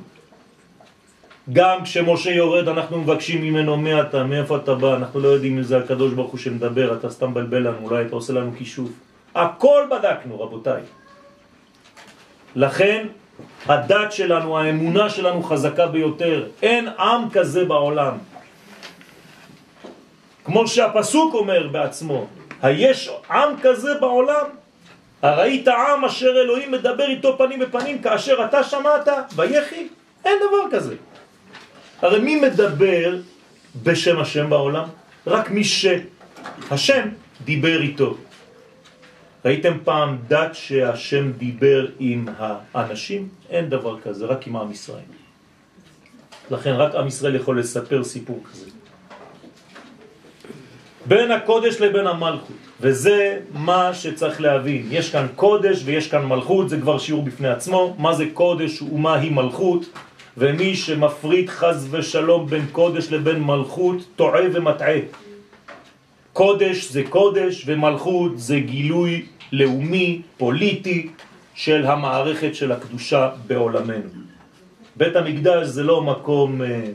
[1.54, 5.64] גם כשמשה יורד אנחנו מבקשים ממנו מי אתה, מאיפה אתה בא, אנחנו לא יודעים אם
[5.64, 8.90] זה הקדוש ברוך הוא שמדבר, אתה סתם בלבל לנו, אולי אתה עושה לנו כישוף.
[9.36, 10.82] הכל בדקנו רבותיי.
[12.56, 13.08] לכן
[13.66, 18.18] הדת שלנו, האמונה שלנו חזקה ביותר, אין עם כזה בעולם.
[20.46, 22.28] כמו שהפסוק אומר בעצמו,
[22.62, 24.46] היש עם כזה בעולם?
[25.22, 29.88] הראית עם אשר אלוהים מדבר איתו פנים בפנים כאשר אתה שמעת ויחי?
[30.26, 30.96] אין דבר כזה.
[32.02, 33.18] הרי מי מדבר
[33.84, 34.88] בשם השם בעולם?
[35.28, 37.08] רק מי שהשם
[37.46, 38.18] דיבר איתו.
[39.46, 42.28] ראיתם פעם דת שהשם דיבר עם
[42.74, 43.30] האנשים?
[43.50, 45.10] אין דבר כזה, רק עם עם ישראל.
[46.52, 48.66] לכן רק עם ישראל יכול לספר סיפור כזה.
[51.06, 54.88] בין הקודש לבין המלכות, וזה מה שצריך להבין.
[54.92, 59.16] יש כאן קודש ויש כאן מלכות, זה כבר שיעור בפני עצמו, מה זה קודש ומה
[59.16, 59.86] היא מלכות,
[60.38, 65.00] ומי שמפריד חז ושלום בין קודש לבין מלכות טועה ומטעה.
[66.34, 71.10] קודש זה קודש ומלכות זה גילוי לאומי, פוליטי,
[71.58, 74.10] של המערכת של הקדושה בעולמנו.
[74.96, 76.92] בית המקדש זה לא מקום אה,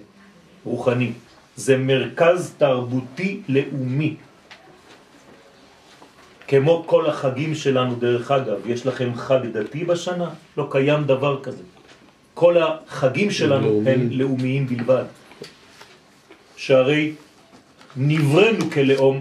[0.65, 1.13] רוחני,
[1.57, 4.15] זה מרכז תרבותי לאומי.
[6.49, 10.31] כמו כל החגים שלנו דרך אגב, יש לכם חג דתי בשנה?
[10.57, 11.63] לא קיים דבר כזה.
[12.35, 13.91] כל החגים שלנו לאומי.
[13.91, 15.05] הם לאומיים בלבד.
[16.57, 17.13] שהרי
[17.97, 19.21] נברנו כלאום,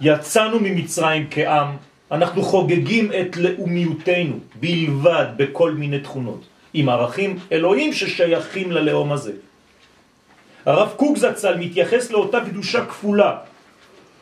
[0.00, 1.76] יצאנו ממצרים כעם,
[2.10, 9.32] אנחנו חוגגים את לאומיותנו בלבד בכל מיני תכונות, עם ערכים אלוהים ששייכים ללאום הזה.
[10.66, 13.36] הרב קוק זצ"ל מתייחס לאותה קדושה כפולה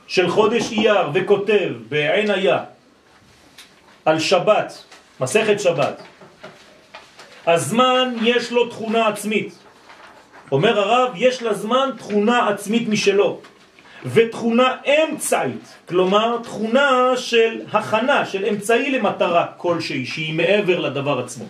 [0.06, 2.64] של חודש אייר וכותב בעין היה
[4.04, 4.84] על שבת,
[5.20, 6.02] מסכת שבת,
[7.46, 9.54] הזמן יש לו תכונה עצמית.
[10.52, 13.40] אומר הרב, יש לזמן תכונה עצמית משלו,
[14.06, 21.44] ותכונה אמצעית, כלומר תכונה של הכנה, של אמצעי למטרה כלשהי, שהיא מעבר לדבר עצמו,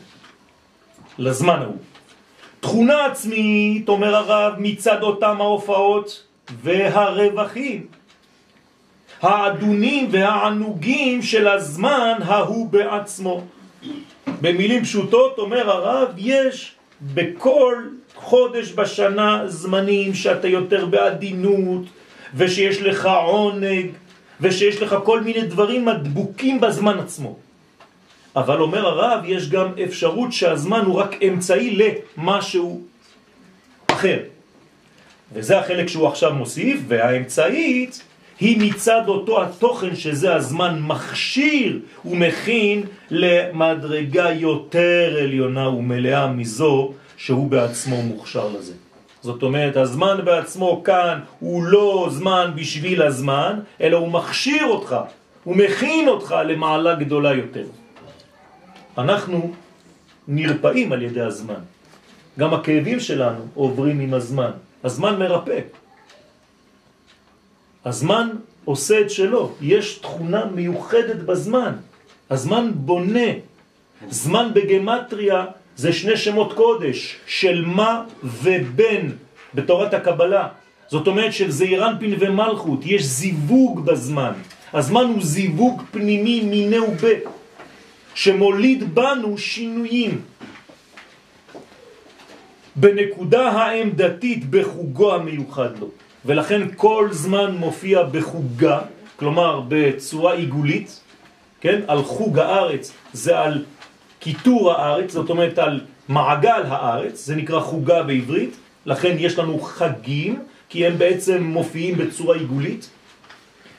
[1.18, 1.76] לזמן ההוא.
[2.60, 6.22] תכונה עצמית, אומר הרב, מצד אותם ההופעות
[6.62, 7.86] והרווחים,
[9.22, 13.44] האדונים והענוגים של הזמן ההוא בעצמו.
[14.26, 16.74] במילים פשוטות אומר הרב, יש
[17.14, 17.76] בכל
[18.14, 21.82] חודש בשנה זמנים שאתה יותר בעדינות
[22.34, 23.86] ושיש לך עונג
[24.40, 27.36] ושיש לך כל מיני דברים מדבוקים בזמן עצמו.
[28.36, 31.78] אבל אומר הרב, יש גם אפשרות שהזמן הוא רק אמצעי
[32.16, 32.82] למשהו
[33.86, 34.18] אחר.
[35.32, 38.02] וזה החלק שהוא עכשיו מוסיף, והאמצעית
[38.42, 48.02] היא מצד אותו התוכן שזה הזמן מכשיר ומכין למדרגה יותר עליונה ומלאה מזו שהוא בעצמו
[48.02, 48.72] מוכשר לזה.
[49.22, 54.96] זאת אומרת, הזמן בעצמו כאן הוא לא זמן בשביל הזמן, אלא הוא מכשיר אותך,
[55.44, 57.66] הוא מכין אותך למעלה גדולה יותר.
[58.98, 59.52] אנחנו
[60.28, 61.62] נרפאים על ידי הזמן.
[62.38, 64.50] גם הכאבים שלנו עוברים עם הזמן.
[64.84, 65.81] הזמן מרפא.
[67.84, 68.28] הזמן
[68.64, 69.52] עושה את שלו.
[69.60, 71.72] יש תכונה מיוחדת בזמן.
[72.30, 73.30] הזמן בונה.
[74.10, 75.44] זמן בגמטריה
[75.76, 79.06] זה שני שמות קודש, של מה ובן
[79.54, 80.48] בתורת הקבלה.
[80.88, 84.32] זאת אומרת של זעירנפין ומלכות, יש זיווג בזמן.
[84.72, 87.30] הזמן הוא זיווג פנימי מיני ובה,
[88.14, 90.20] שמוליד בנו שינויים.
[92.76, 95.88] בנקודה העמדתית בחוגו המיוחד לו.
[96.24, 98.80] ולכן כל זמן מופיע בחוגה,
[99.16, 101.00] כלומר בצורה עיגולית,
[101.60, 101.80] כן?
[101.86, 103.64] על חוג הארץ זה על
[104.20, 108.56] כיתור הארץ, זאת אומרת על מעגל הארץ, זה נקרא חוגה בעברית,
[108.86, 112.90] לכן יש לנו חגים, כי הם בעצם מופיעים בצורה עיגולית.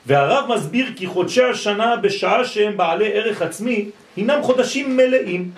[0.05, 5.51] והרב מסביר כי חודשי השנה בשעה שהם בעלי ערך עצמי, הינם חודשים מלאים.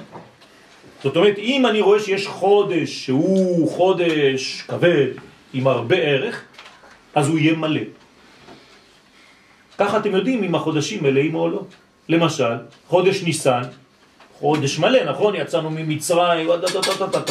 [1.03, 5.07] זאת אומרת, אם אני רואה שיש חודש שהוא חודש כבד,
[5.53, 6.43] עם הרבה ערך,
[7.15, 7.81] אז הוא יהיה מלא.
[9.77, 11.61] ככה אתם יודעים אם החודשים מלאים או לא.
[12.09, 12.55] למשל,
[12.87, 13.61] חודש ניסן,
[14.39, 15.35] חודש מלא, נכון?
[15.35, 16.49] יצאנו ממצרים,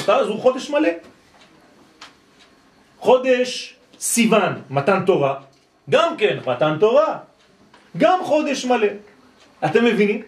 [0.09, 0.89] אז הוא חודש מלא.
[2.99, 5.35] חודש סיוון, מתן תורה,
[5.91, 7.19] גם כן מתן תורה,
[7.97, 8.89] גם חודש מלא.
[9.65, 10.23] אתם מבינים?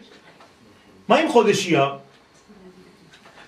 [1.09, 2.06] מה עם חודש יר?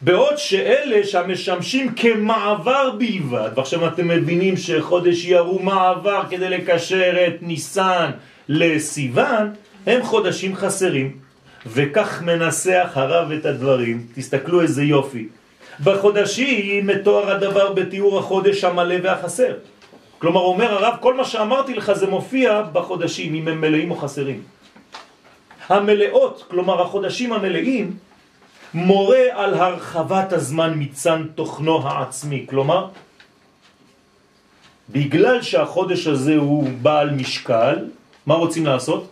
[0.01, 7.43] בעוד שאלה שמשמשים כמעבר בלבד, ועכשיו אתם מבינים שחודש יר הוא מעבר כדי לקשר את
[7.43, 8.11] ניסן
[8.49, 9.53] לסיוון,
[9.87, 11.17] הם חודשים חסרים.
[11.67, 15.29] וכך מנסח הרב את הדברים, תסתכלו איזה יופי.
[15.85, 19.55] בחודשים מתואר הדבר בתיאור החודש המלא והחסר.
[20.19, 24.43] כלומר אומר הרב, כל מה שאמרתי לך זה מופיע בחודשים, אם הם מלאים או חסרים.
[25.69, 27.97] המלאות, כלומר החודשים המלאים,
[28.75, 32.47] מורה על הרחבת הזמן מצן תוכנו העצמי.
[32.49, 32.89] כלומר,
[34.91, 37.85] בגלל שהחודש הזה הוא בעל משקל,
[38.27, 39.09] מה רוצים לעשות?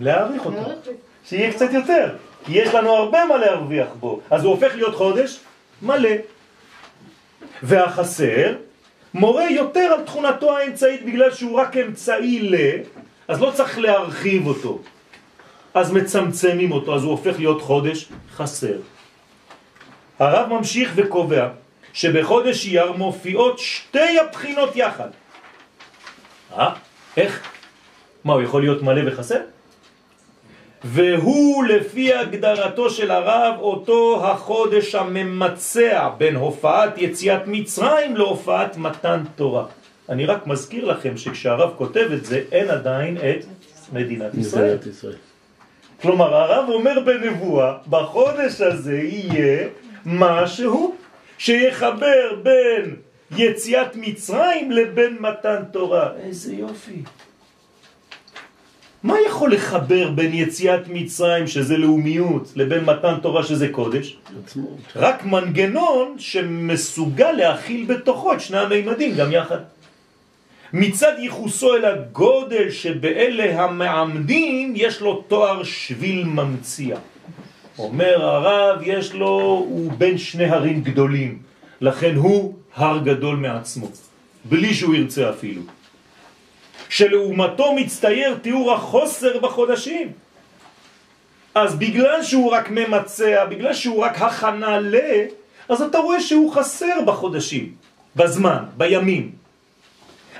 [0.00, 0.72] להעריך אותו.
[1.24, 4.20] שיהיה קצת יותר, כי יש לנו הרבה מה להרוויח בו.
[4.30, 5.40] אז הוא הופך להיות חודש
[5.82, 6.10] מלא.
[7.62, 8.54] והחסר
[9.14, 12.54] מורה יותר על תכונתו האמצעית בגלל שהוא רק אמצעי ל...
[13.28, 14.78] אז לא צריך להרחיב אותו.
[15.74, 18.76] אז מצמצמים אותו, אז הוא הופך להיות חודש חסר.
[20.18, 21.48] הרב ממשיך וקובע
[21.92, 25.08] שבחודש אייר מופיעות שתי הבחינות יחד.
[26.56, 26.74] אה?
[27.16, 27.42] איך?
[28.24, 29.40] מה, הוא יכול להיות מלא וחסר?
[30.84, 39.64] והוא לפי הגדרתו של הרב אותו החודש הממצע בין הופעת יציאת מצרים להופעת מתן תורה.
[40.08, 43.44] אני רק מזכיר לכם שכשהרב כותב את זה אין עדיין את
[43.92, 44.78] מדינת ישראל.
[44.90, 45.27] ישראל.
[46.02, 49.68] כלומר הרב אומר בנבואה בחודש הזה יהיה
[50.06, 50.94] משהו
[51.38, 52.96] שיחבר בין
[53.36, 56.10] יציאת מצרים לבין מתן תורה.
[56.22, 57.02] איזה יופי.
[59.02, 64.16] מה יכול לחבר בין יציאת מצרים שזה לאומיות לבין מתן תורה שזה קודש?
[64.96, 69.58] רק מנגנון שמסוגל להכיל בתוכו את שני המימדים גם יחד.
[70.72, 76.96] מצד ייחוסו אל הגודל שבאלה המעמדים יש לו תואר שביל ממציע.
[77.78, 79.28] אומר הרב יש לו,
[79.68, 81.38] הוא בין שני הרים גדולים,
[81.80, 83.88] לכן הוא הר גדול מעצמו,
[84.44, 85.62] בלי שהוא ירצה אפילו.
[86.88, 90.12] שלעומתו מצטייר תיאור החוסר בחודשים.
[91.54, 94.96] אז בגלל שהוא רק ממצע, בגלל שהוא רק הכנה ל...
[95.68, 97.72] אז אתה רואה שהוא חסר בחודשים,
[98.16, 99.30] בזמן, בימים.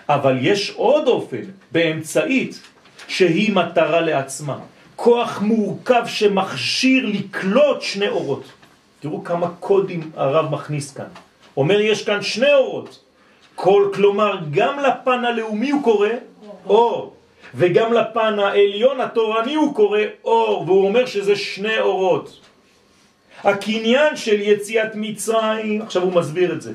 [0.09, 1.43] אבל יש עוד אופן,
[1.73, 2.61] באמצעית,
[3.09, 4.59] שהיא מטרה לעצמה.
[4.97, 8.45] כוח מורכב שמכשיר לקלוט שני אורות.
[9.01, 11.07] תראו כמה קודים הרב מכניס כאן.
[11.57, 12.99] אומר יש כאן שני אורות.
[13.55, 16.09] כל, כלומר, גם לפן הלאומי הוא קורא
[16.67, 17.15] אור,
[17.55, 22.41] וגם לפן העליון התורני הוא קורא אור, והוא אומר שזה שני אורות.
[23.45, 26.73] הקניין של יציאת מצרים, עכשיו הוא מסביר את זה.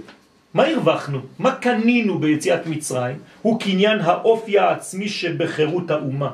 [0.53, 1.19] מה הרווחנו?
[1.39, 3.19] מה קנינו ביציאת מצרים?
[3.41, 6.29] הוא קניין האופי העצמי שבחירות האומה.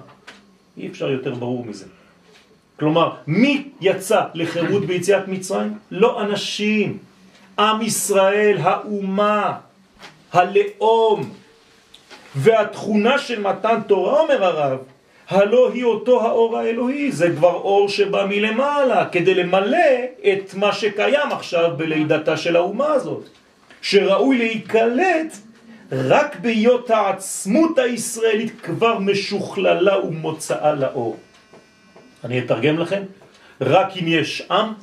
[0.77, 1.85] אי אפשר יותר ברור מזה.
[2.79, 5.77] כלומר, מי יצא לחירות ביציאת מצרים?
[5.91, 6.97] לא אנשים.
[7.59, 9.57] עם ישראל, האומה,
[10.33, 11.29] הלאום.
[12.35, 14.77] והתכונה של מתן תורה, אומר הרב,
[15.29, 19.77] הלא היא אותו האור האלוהי, זה כבר אור שבא מלמעלה, כדי למלא
[20.33, 23.29] את מה שקיים עכשיו בלידתה של האומה הזאת,
[23.81, 25.37] שראוי להיקלט
[25.91, 31.17] רק בהיות העצמות הישראלית כבר משוכללה ומוצאה לאור.
[32.23, 33.03] אני אתרגם לכם,
[33.61, 34.73] רק אם יש עם,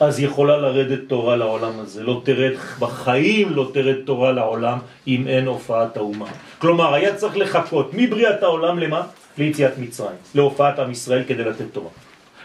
[0.00, 2.02] אז יכולה לרדת תורה לעולם הזה.
[2.02, 6.26] לא תרד בחיים, לא תרד תורה לעולם אם אין הופעת האומה.
[6.58, 9.02] כלומר, היה צריך לחכות מבריאת העולם למה?
[9.38, 11.90] ליציאת מצרים, להופעת עם ישראל כדי לתת תורה.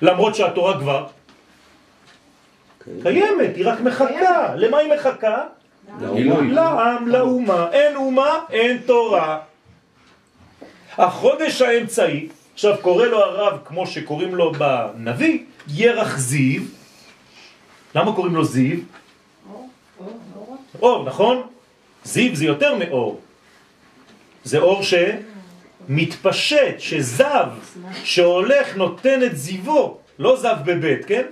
[0.02, 1.06] למרות שהתורה כבר.
[3.04, 4.56] קיימת, היא רק מחכה.
[4.56, 5.44] למה היא מחכה?
[6.52, 7.68] לעם, לאומה.
[7.72, 9.40] אין אומה, אין תורה.
[10.98, 16.62] החודש האמצעי, עכשיו קורא לו הרב כמו שקוראים לו בנביא, ירח זיו.
[17.96, 18.78] למה קוראים לו זיו?
[20.82, 21.42] אור, נכון?
[22.04, 23.22] זיו זה יותר מאור.
[24.44, 24.94] זה אור ש...
[25.90, 27.48] מתפשט, שזב,
[28.04, 31.24] שהולך נותן את זיבו, לא זב בבית, כן?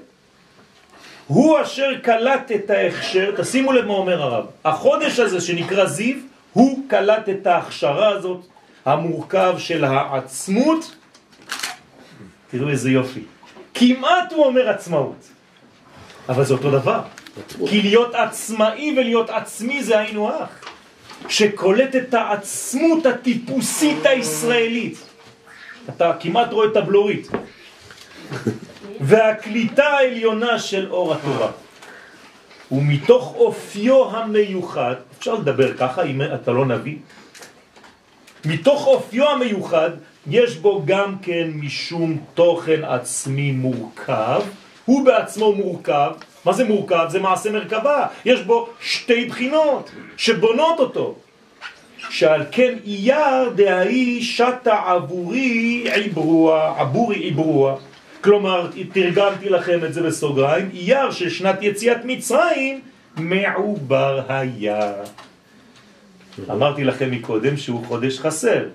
[1.33, 6.15] הוא אשר קלט את ההכשר, תשימו לב מה אומר הרב, החודש הזה שנקרא זיו,
[6.53, 8.45] הוא קלט את ההכשרה הזאת,
[8.85, 10.95] המורכב של העצמות,
[12.51, 13.23] תראו איזה יופי,
[13.73, 15.27] כמעט הוא אומר עצמאות,
[16.29, 17.01] אבל זה אותו דבר,
[17.67, 20.49] כי להיות עצמאי ולהיות עצמי זה היינו אח.
[21.29, 24.97] שקולט את העצמות הטיפוסית הישראלית.
[25.89, 27.27] אתה כמעט רואה את הבלורית.
[29.01, 31.51] והקליטה העליונה של אור התורה.
[32.71, 36.95] ומתוך אופיו המיוחד, אפשר לדבר ככה אם אתה לא נביא?
[38.45, 39.89] מתוך אופיו המיוחד
[40.27, 44.41] יש בו גם כן משום תוכן עצמי מורכב,
[44.85, 46.11] הוא בעצמו מורכב,
[46.45, 47.05] מה זה מורכב?
[47.09, 48.05] זה מעשה מרכבה.
[48.25, 51.15] יש בו שתי בחינות שבונות אותו.
[52.09, 57.77] שעל כן אייר דהאי שתה עבורי עברוע, עבורי עברוע.
[58.21, 62.81] כלומר, תרגמתי לכם את זה בסוגריים, אייר של שנת יציאת מצרים
[63.17, 64.93] מעובר היה.
[66.51, 68.65] אמרתי לכם מקודם שהוא חודש חסר.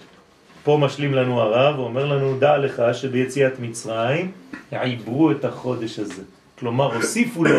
[0.64, 4.32] פה משלים לנו הרב ואומר לנו, דע לך שביציאת מצרים
[4.70, 6.22] עברו את החודש הזה.
[6.58, 7.50] כלומר הוסיפו לו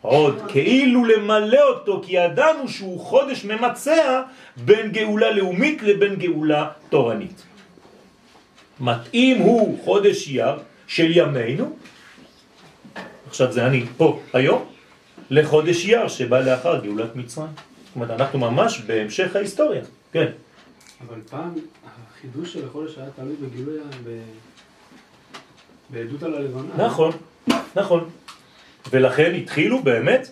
[0.00, 4.22] עוד כאילו למלא אותו, כי ידענו שהוא חודש ממצע
[4.56, 7.42] בין גאולה לאומית לבין גאולה תורנית.
[8.80, 10.54] מתאים הוא חודש יר
[10.94, 11.76] של ימינו,
[13.26, 14.64] עכשיו זה אני פה היום,
[15.30, 17.48] לחודש יר שבא לאחר גאולת מצרים.
[17.56, 19.82] זאת אומרת, אנחנו ממש בהמשך ההיסטוריה,
[20.12, 20.26] כן.
[21.06, 21.54] אבל פעם
[21.86, 23.78] החידוש של החודש היה תלוי בגילוי,
[25.90, 26.86] בעדות על הלבנה.
[26.86, 27.12] נכון.
[27.76, 28.10] נכון.
[28.90, 30.30] ולכן התחילו באמת,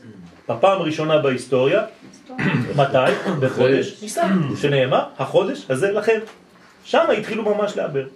[0.49, 1.83] בפעם הראשונה בהיסטוריה,
[2.79, 3.13] מתי?
[3.41, 6.19] בחודש ניסן, שנאמר, החודש הזה לכם.
[6.85, 8.07] שם התחילו ממש לעבר.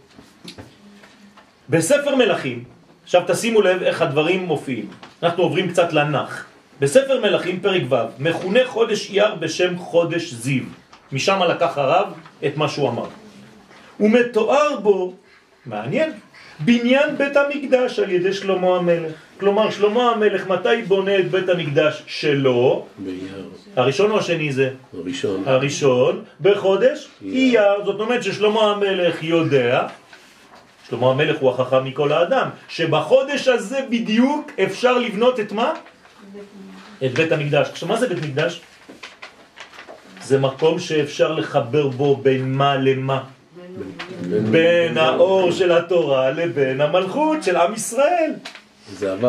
[1.70, 2.64] בספר מלכים,
[3.04, 4.86] עכשיו תשימו לב איך הדברים מופיעים,
[5.22, 6.46] אנחנו עוברים קצת לנח.
[6.80, 10.62] בספר מלכים פרק ו', מכונה חודש אייר בשם חודש זיו.
[11.12, 12.06] משם לקח הרב
[12.46, 13.06] את מה שהוא אמר.
[14.00, 15.12] ומתואר בו,
[15.66, 16.12] מעניין,
[16.60, 19.12] בניין בית המקדש על ידי שלמה המלך.
[19.40, 22.86] כלומר, שלמה המלך מתי בונה את בית המקדש שלו?
[22.98, 23.48] באייר.
[23.76, 24.70] הראשון או השני זה?
[24.94, 25.42] הראשון.
[25.46, 27.84] הראשון, בחודש אייר.
[27.84, 29.86] זאת אומרת ששלמה המלך יודע,
[30.90, 35.72] שלמה המלך הוא החכם מכל האדם, שבחודש הזה בדיוק אפשר לבנות את מה?
[37.04, 37.68] את בית המקדש.
[37.68, 38.60] עכשיו, מה זה בית מקדש?
[40.22, 43.22] זה מקום שאפשר לחבר בו בין מה למה.
[44.50, 48.32] בין האור של התורה לבין המלכות של עם ישראל.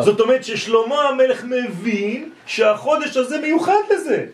[0.00, 4.26] זאת אומרת ששלמה המלך מבין שהחודש הזה מיוחד לזה.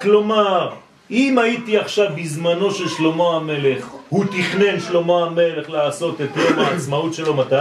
[0.00, 0.74] כלומר,
[1.10, 7.14] אם הייתי עכשיו בזמנו של שלמה המלך, הוא תכנן שלמה המלך לעשות את יום העצמאות
[7.14, 7.54] שלו מתי?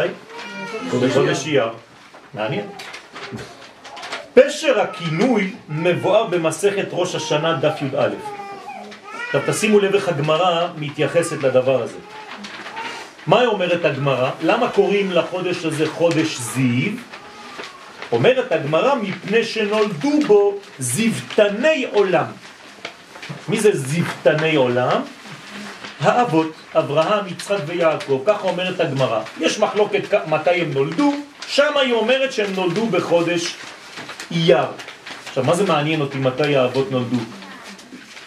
[1.02, 1.70] בחודש אייר.
[2.34, 2.68] מעניין.
[4.34, 8.10] פשר הכינוי מבואר במסכת ראש השנה דף י"א.
[9.26, 11.98] עכשיו תשימו לב איך הגמרא מתייחסת לדבר הזה.
[13.28, 14.32] מה אומרת הגמרא?
[14.44, 16.92] למה קוראים לחודש הזה חודש זיו?
[18.12, 22.26] אומרת הגמרא מפני שנולדו בו זיוותני עולם.
[23.50, 25.02] מי זה זיוותני עולם?
[26.00, 29.22] האבות, אברהם, יצחק ויעקב, ככה אומרת הגמרא.
[29.40, 31.14] יש מחלוקת מתי הם נולדו,
[31.48, 33.56] שם היא אומרת שהם נולדו בחודש
[34.32, 34.66] אייר.
[35.28, 37.18] עכשיו, מה זה מעניין אותי מתי האבות נולדו?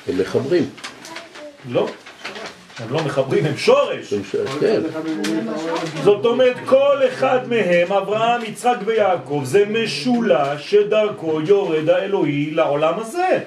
[0.09, 0.70] הם מחברים.
[1.70, 1.88] לא,
[2.78, 4.14] הם לא מחברים, הם שורש.
[4.61, 4.80] כן.
[6.05, 13.38] זאת אומרת, כל אחד מהם, אברהם, יצחק ויעקב, זה משולש שדרכו יורד האלוהי לעולם הזה.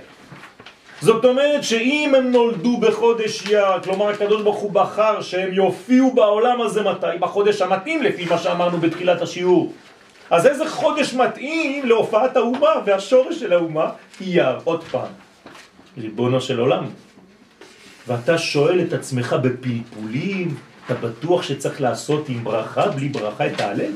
[1.04, 6.62] זאת אומרת שאם הם נולדו בחודש יר, כלומר הקדוש ברוך הוא בחר שהם יופיעו בעולם
[6.62, 7.18] הזה מתי?
[7.20, 9.74] בחודש המתאים לפי מה שאמרנו בתחילת השיעור.
[10.30, 13.90] אז איזה חודש מתאים להופעת האומה והשורש של האומה?
[14.22, 15.08] אייר, עוד פעם.
[15.98, 16.86] ריבונו של עולם.
[18.08, 23.92] ואתה שואל את עצמך בפלפולים, אתה בטוח שצריך לעשות עם ברכה, בלי ברכה את ההלל?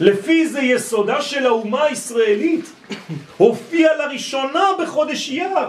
[0.00, 2.72] לפי זה יסודה של האומה הישראלית
[3.36, 5.68] הופיע לראשונה בחודש אייר.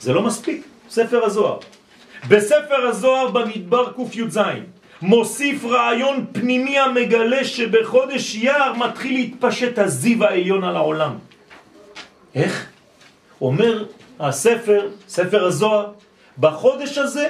[0.00, 1.58] זה לא מספיק, ספר הזוהר.
[2.28, 4.38] בספר הזוהר במדבר ק"י"ז
[5.02, 11.18] מוסיף רעיון פנימי המגלה שבחודש אייר מתחיל להתפשט הזיו העליון על העולם.
[12.34, 12.66] איך?
[13.40, 13.84] אומר
[14.20, 15.92] הספר, ספר הזוהר,
[16.38, 17.28] בחודש הזה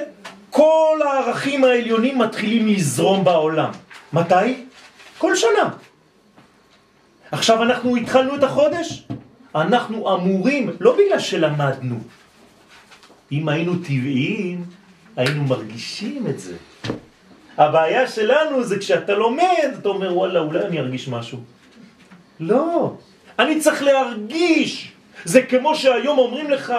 [0.49, 3.71] כל הערכים העליונים מתחילים לזרום בעולם.
[4.13, 4.65] מתי?
[5.17, 5.69] כל שנה.
[7.31, 9.07] עכשיו אנחנו התחלנו את החודש,
[9.55, 11.99] אנחנו אמורים, לא בגלל שלמדנו,
[13.31, 14.65] אם היינו טבעיים,
[15.15, 16.55] היינו מרגישים את זה.
[17.57, 21.39] הבעיה שלנו זה כשאתה לומד, אתה אומר וואלה אולי אני ארגיש משהו.
[22.39, 22.95] לא,
[23.39, 24.91] אני צריך להרגיש.
[25.25, 26.73] זה כמו שהיום אומרים לך,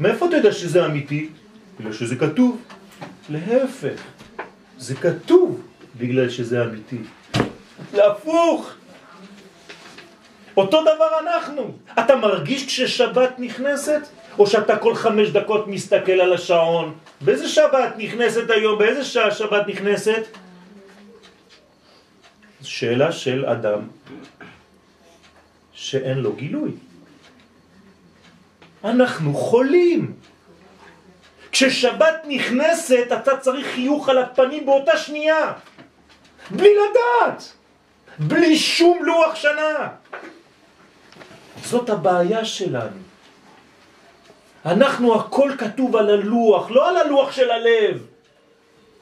[0.00, 1.28] מאיפה אתה יודע שזה אמיתי?
[1.80, 2.60] בגלל שזה כתוב.
[3.30, 4.00] להפך,
[4.78, 5.60] זה כתוב
[5.96, 6.98] בגלל שזה אמיתי.
[7.94, 8.74] להפוך.
[10.56, 11.74] אותו דבר אנחנו.
[11.98, 14.00] אתה מרגיש כששבת נכנסת?
[14.38, 16.94] או שאתה כל חמש דקות מסתכל על השעון?
[17.20, 18.78] באיזה שבת נכנסת היום?
[18.78, 20.22] באיזה שעה שבת נכנסת?
[22.62, 23.80] שאלה של אדם
[25.72, 26.70] שאין לו גילוי.
[28.84, 30.14] אנחנו חולים.
[31.52, 35.52] כששבת נכנסת אתה צריך חיוך על הפנים באותה שנייה.
[36.50, 37.52] בלי לדעת.
[38.18, 39.88] בלי שום לוח שנה.
[41.64, 42.96] זאת הבעיה שלנו.
[44.66, 48.06] אנחנו הכל כתוב על הלוח, לא על הלוח של הלב,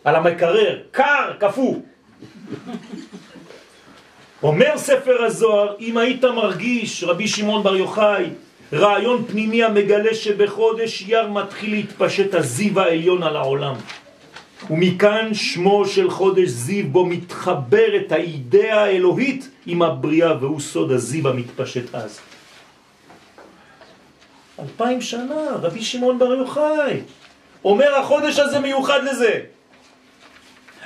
[0.05, 1.75] על המקרר, קר, קפוא.
[4.43, 8.25] אומר ספר הזוהר, אם היית מרגיש, רבי שמעון בר יוחאי,
[8.73, 13.75] רעיון פנימי המגלה שבחודש יר מתחיל להתפשט הזיו העליון על העולם.
[14.71, 21.95] ומכאן שמו של חודש זיו בו מתחברת האידאה האלוהית עם הבריאה והוא סוד הזיו המתפשט
[21.95, 22.21] אז.
[24.59, 27.01] אלפיים שנה, רבי שמעון בר יוחאי.
[27.65, 29.41] אומר החודש הזה מיוחד לזה.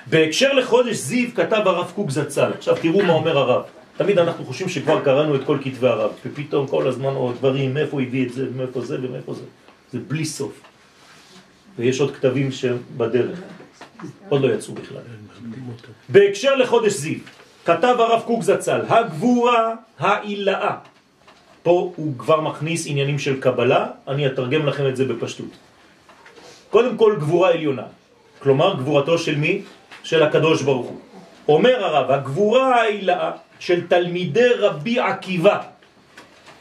[0.06, 2.52] בהקשר לחודש זיו כתב הרב קוק זצ"ל.
[2.58, 3.62] עכשיו תראו מה אומר הרב.
[3.96, 8.02] תמיד אנחנו חושבים שכבר קראנו את כל כתבי הרב, ופתאום כל הזמן עוד דברים, מאיפה
[8.02, 9.44] הביא את זה, מאיפה זה ומאיפה זה.
[9.92, 10.60] זה בלי סוף.
[11.78, 13.38] ויש עוד כתבים שבדרך.
[14.28, 15.02] עוד לא יצאו בכלל.
[16.08, 17.18] בהקשר לחודש זיו,
[17.64, 20.76] כתב הרב קוק זצ"ל, הגבורה העילאה.
[21.62, 25.48] פה הוא כבר מכניס עניינים של קבלה, אני אתרגם לכם את זה בפשטות.
[26.70, 27.88] קודם כל גבורה עליונה,
[28.38, 29.62] כלומר גבורתו של מי?
[30.02, 31.00] של הקדוש ברוך הוא.
[31.48, 35.60] אומר הרב, הגבורה העילאה של תלמידי רבי עקיבא.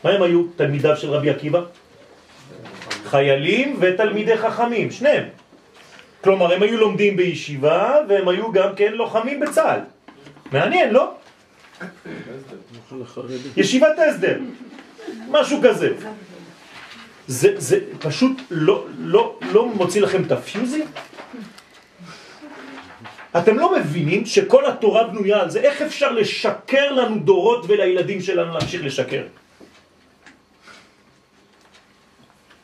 [0.04, 1.62] מה הם היו תלמידיו של רבי עקיבא?
[3.06, 5.24] חיילים ותלמידי חכמים, שניהם.
[6.24, 9.80] כלומר, הם היו לומדים בישיבה והם היו גם כן לוחמים בצה"ל.
[10.52, 11.12] מעניין, לא?
[13.58, 14.40] ישיבת הסדר,
[15.30, 15.90] משהו כזה.
[17.28, 20.86] זה, זה פשוט לא, לא, לא מוציא לכם את הפיוזים?
[23.38, 25.60] אתם לא מבינים שכל התורה בנויה על זה?
[25.60, 29.24] איך אפשר לשקר לנו דורות ולילדים שלנו להמשיך לשקר?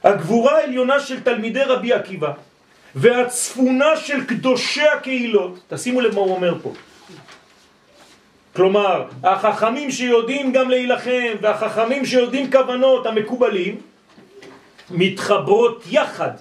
[0.04, 2.49] הגבורה העליונה של תלמידי רבי עקיבא
[2.96, 6.74] והצפונה של קדושי הקהילות, תשימו לב מה הוא אומר פה.
[8.56, 13.76] כלומר, החכמים שיודעים גם להילחם והחכמים שיודעים כוונות המקובלים
[14.92, 16.32] מתחברות יחד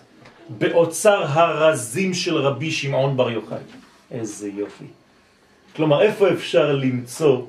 [0.49, 3.59] באוצר הרזים של רבי שמעון בר יוחאי.
[4.11, 4.84] איזה יופי.
[5.76, 7.42] כלומר, איפה אפשר למצוא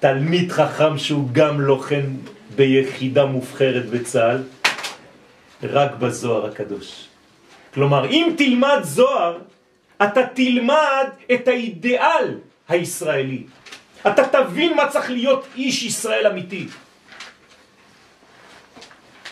[0.00, 2.16] תלמיד חכם שהוא גם לוחם
[2.56, 4.42] ביחידה מובחרת בצה"ל?
[5.62, 7.08] רק בזוהר הקדוש.
[7.74, 9.38] כלומר, אם תלמד זוהר,
[10.02, 13.42] אתה תלמד את האידיאל הישראלי.
[14.06, 16.66] אתה תבין מה צריך להיות איש ישראל אמיתי.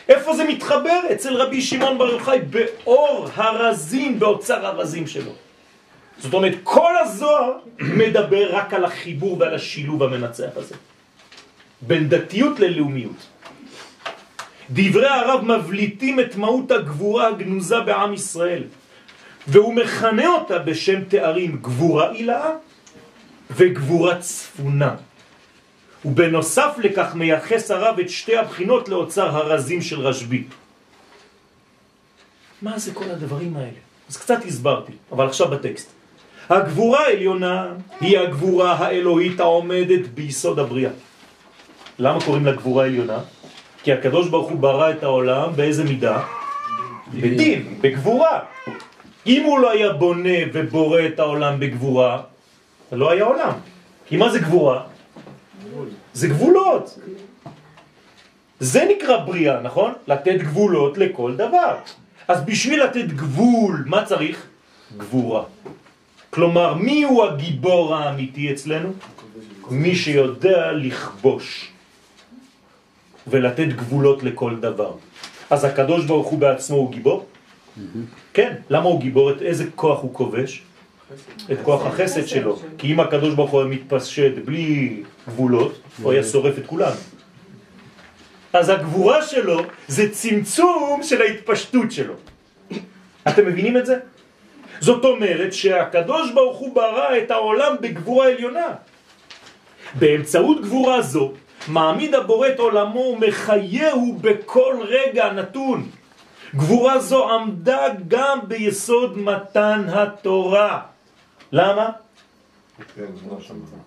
[0.08, 1.00] איפה זה מתחבר?
[1.12, 5.32] אצל רבי שמעון בר יוחאי, באור הרזים, באוצר הרזים שלו.
[6.18, 10.74] זאת אומרת, כל הזוהר מדבר רק על החיבור ועל השילוב המנצח הזה.
[11.82, 13.26] בין דתיות ללאומיות.
[14.70, 18.62] דברי הרב מבליטים את מהות הגבורה הגנוזה בעם ישראל,
[19.48, 22.50] והוא מכנה אותה בשם תארים גבורה עילאה
[23.50, 24.94] וגבורה צפונה.
[26.04, 30.44] ובנוסף לכך מייחס הרב את שתי הבחינות לאוצר הרזים של רשב"י.
[32.62, 33.80] מה זה כל הדברים האלה?
[34.08, 35.90] אז קצת הסברתי, אבל עכשיו בטקסט.
[36.48, 37.66] הגבורה העליונה
[38.00, 40.90] היא הגבורה האלוהית העומדת ביסוד הבריאה.
[41.98, 43.18] למה קוראים לה גבורה עליונה?
[43.88, 46.20] כי הקדוש ברוך הוא ברא את העולם באיזה מידה?
[47.14, 48.40] בדין, בגבורה.
[49.26, 52.22] אם הוא לא היה בונה ובורא את העולם בגבורה,
[52.92, 53.52] לא היה עולם.
[54.06, 54.82] כי מה זה גבורה?
[56.12, 56.98] זה גבולות.
[58.60, 59.92] זה נקרא בריאה, נכון?
[60.08, 61.74] לתת גבולות לכל דבר.
[62.28, 64.46] אז בשביל לתת גבול, מה צריך?
[64.96, 65.42] גבורה.
[66.30, 68.92] כלומר, מי הוא הגיבור האמיתי אצלנו?
[69.70, 71.77] מי שיודע לכבוש
[73.30, 74.92] ולתת גבולות לכל דבר.
[75.50, 77.26] אז הקדוש ברוך הוא בעצמו הוא גיבור?
[78.32, 78.54] כן.
[78.70, 79.30] למה הוא גיבור?
[79.30, 80.62] את איזה כוח הוא כובש?
[81.52, 82.58] את כוח החסד שלו.
[82.78, 87.00] כי אם הקדוש ברוך הוא מתפשט בלי גבולות, הוא היה שורף את כולנו.
[88.52, 92.14] אז הגבורה שלו זה צמצום של ההתפשטות שלו.
[93.28, 93.96] אתם מבינים את זה?
[94.80, 98.68] זאת אומרת שהקדוש ברוך הוא ברא את העולם בגבורה עליונה.
[99.94, 101.32] באמצעות גבורה זו
[101.68, 105.88] מעמיד הבורא את עולמו ומחייהו בכל רגע נתון.
[106.54, 110.80] גבורה זו עמדה גם ביסוד מתן התורה.
[111.52, 111.90] למה?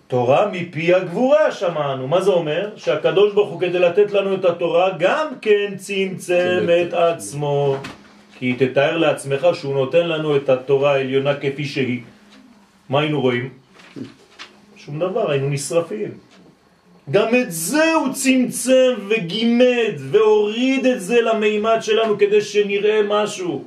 [0.06, 2.08] תורה מפי הגבורה שמענו.
[2.08, 2.70] מה זה אומר?
[2.76, 7.76] שהקדוש ברוך הוא כדי לתת לנו את התורה גם כן צמצם את עצמו.
[8.38, 12.02] כי תתאר לעצמך שהוא נותן לנו את התורה העליונה כפי שהיא.
[12.88, 13.48] מה היינו רואים?
[14.76, 16.10] שום דבר, היינו נשרפים.
[17.10, 23.64] גם את זה הוא צמצם וגימד והוריד את זה למימד שלנו כדי שנראה משהו.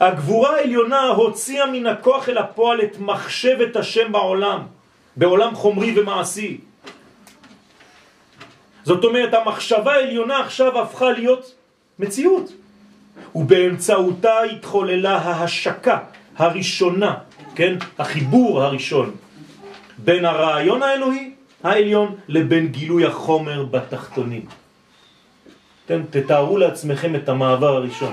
[0.00, 4.60] הגבורה העליונה הוציאה מן הכוח אל הפועל את מחשבת השם בעולם,
[5.16, 6.58] בעולם חומרי ומעשי.
[8.84, 11.54] זאת אומרת, המחשבה העליונה עכשיו הפכה להיות
[11.98, 12.52] מציאות.
[13.34, 15.98] ובאמצעותה התחוללה ההשקה
[16.36, 17.14] הראשונה,
[17.54, 17.76] כן?
[17.98, 19.16] החיבור הראשון
[20.04, 21.30] בין הרעיון האלוהי
[21.62, 24.44] העליון לבין גילוי החומר בתחתונים.
[25.86, 28.12] אתם תתארו לעצמכם את המעבר הראשון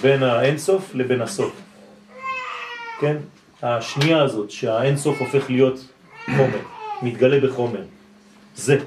[0.00, 1.52] בין האינסוף לבין הסוף.
[3.00, 3.16] כן?
[3.62, 5.80] השנייה הזאת שהאינסוף הופך להיות
[6.36, 6.58] חומר,
[7.02, 7.82] מתגלה בחומר.
[8.54, 8.78] זה,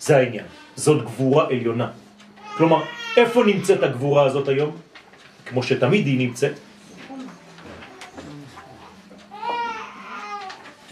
[0.00, 0.44] זה העניין.
[0.76, 1.88] זאת גבורה עליונה.
[2.56, 2.82] כלומר,
[3.16, 4.76] איפה נמצאת הגבורה הזאת היום?
[5.46, 6.52] כמו שתמיד היא נמצאת.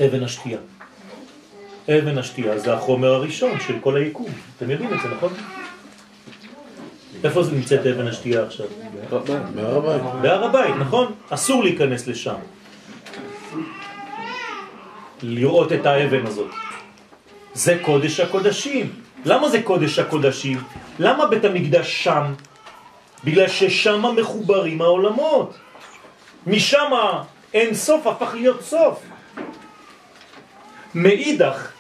[0.05, 0.59] אבן השתייה.
[1.88, 4.30] אבן השתייה זה החומר הראשון של כל היקום.
[4.57, 5.32] אתם יודעים את זה, נכון?
[7.24, 8.66] איפה זה נמצאת אבן השתייה עכשיו?
[10.22, 10.74] בהר הבית.
[10.80, 11.12] נכון?
[11.30, 12.34] אסור להיכנס לשם.
[15.22, 16.51] לראות את האבן הזאת.
[17.55, 18.92] זה קודש הקודשים.
[19.24, 20.59] למה זה קודש הקודשים?
[20.99, 22.34] למה בית המקדש שם?
[23.24, 25.55] בגלל ששם מחוברים העולמות.
[26.46, 26.92] משם
[27.55, 29.03] אין סוף הפך להיות סוף.
[30.95, 31.70] מאידך,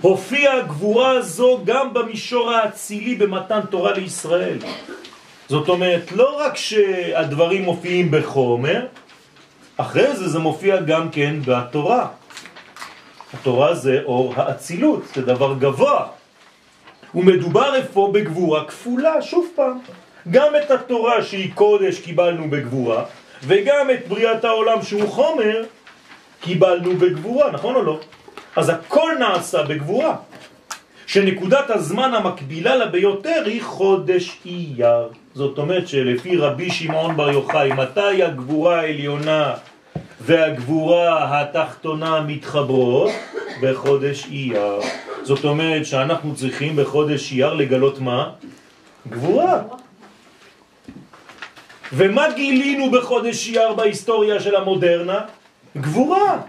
[0.00, 4.58] הופיעה הגבורה הזו גם במישור האצילי במתן תורה לישראל.
[5.48, 8.86] זאת אומרת, לא רק שהדברים מופיעים בחומר,
[9.76, 12.08] אחרי זה זה מופיע גם כן בתורה.
[13.34, 16.06] התורה זה אור האצילות, זה דבר גבוה.
[17.14, 19.78] ומדובר איפה בגבורה כפולה, שוב פעם.
[20.30, 23.04] גם את התורה שהיא קודש קיבלנו בגבורה,
[23.42, 25.64] וגם את בריאת העולם שהוא חומר
[26.42, 28.00] קיבלנו בגבורה, נכון או לא?
[28.56, 30.16] אז הכל נעשה בגבורה.
[31.06, 35.08] שנקודת הזמן המקבילה לה ביותר היא חודש אייר.
[35.34, 39.54] זאת אומרת שלפי רבי שמעון בר יוחאי, מתי הגבורה העליונה
[40.20, 43.10] והגבורה התחתונה מתחברות?
[43.62, 44.80] בחודש אייר.
[45.22, 48.30] זאת אומרת שאנחנו צריכים בחודש אייר לגלות מה?
[49.08, 49.62] גבורה.
[51.92, 55.20] ומה גילינו בחודש אייר בהיסטוריה של המודרנה?
[55.76, 56.42] גבורה.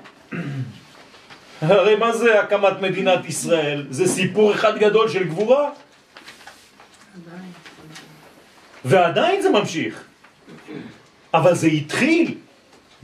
[1.61, 3.87] הרי מה זה הקמת מדינת ישראל?
[3.89, 5.69] זה סיפור אחד גדול של גבורה.
[8.85, 10.03] ועדיין זה ממשיך.
[11.33, 12.35] אבל זה התחיל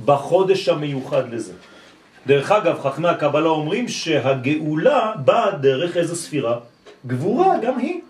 [0.05, 1.53] בחודש המיוחד לזה.
[2.27, 6.59] דרך אגב, חכמי הקבלה אומרים שהגאולה באה דרך איזו ספירה?
[7.07, 8.01] גבורה גם היא.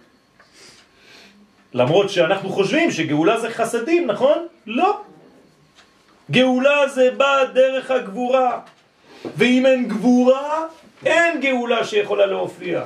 [1.74, 4.48] למרות שאנחנו חושבים שגאולה זה חסדים, נכון?
[4.68, 5.02] לא.
[6.32, 8.60] גאולה זה בא דרך הגבורה,
[9.38, 10.66] ואם אין גבורה,
[11.06, 12.82] אין גאולה שיכולה להופיע.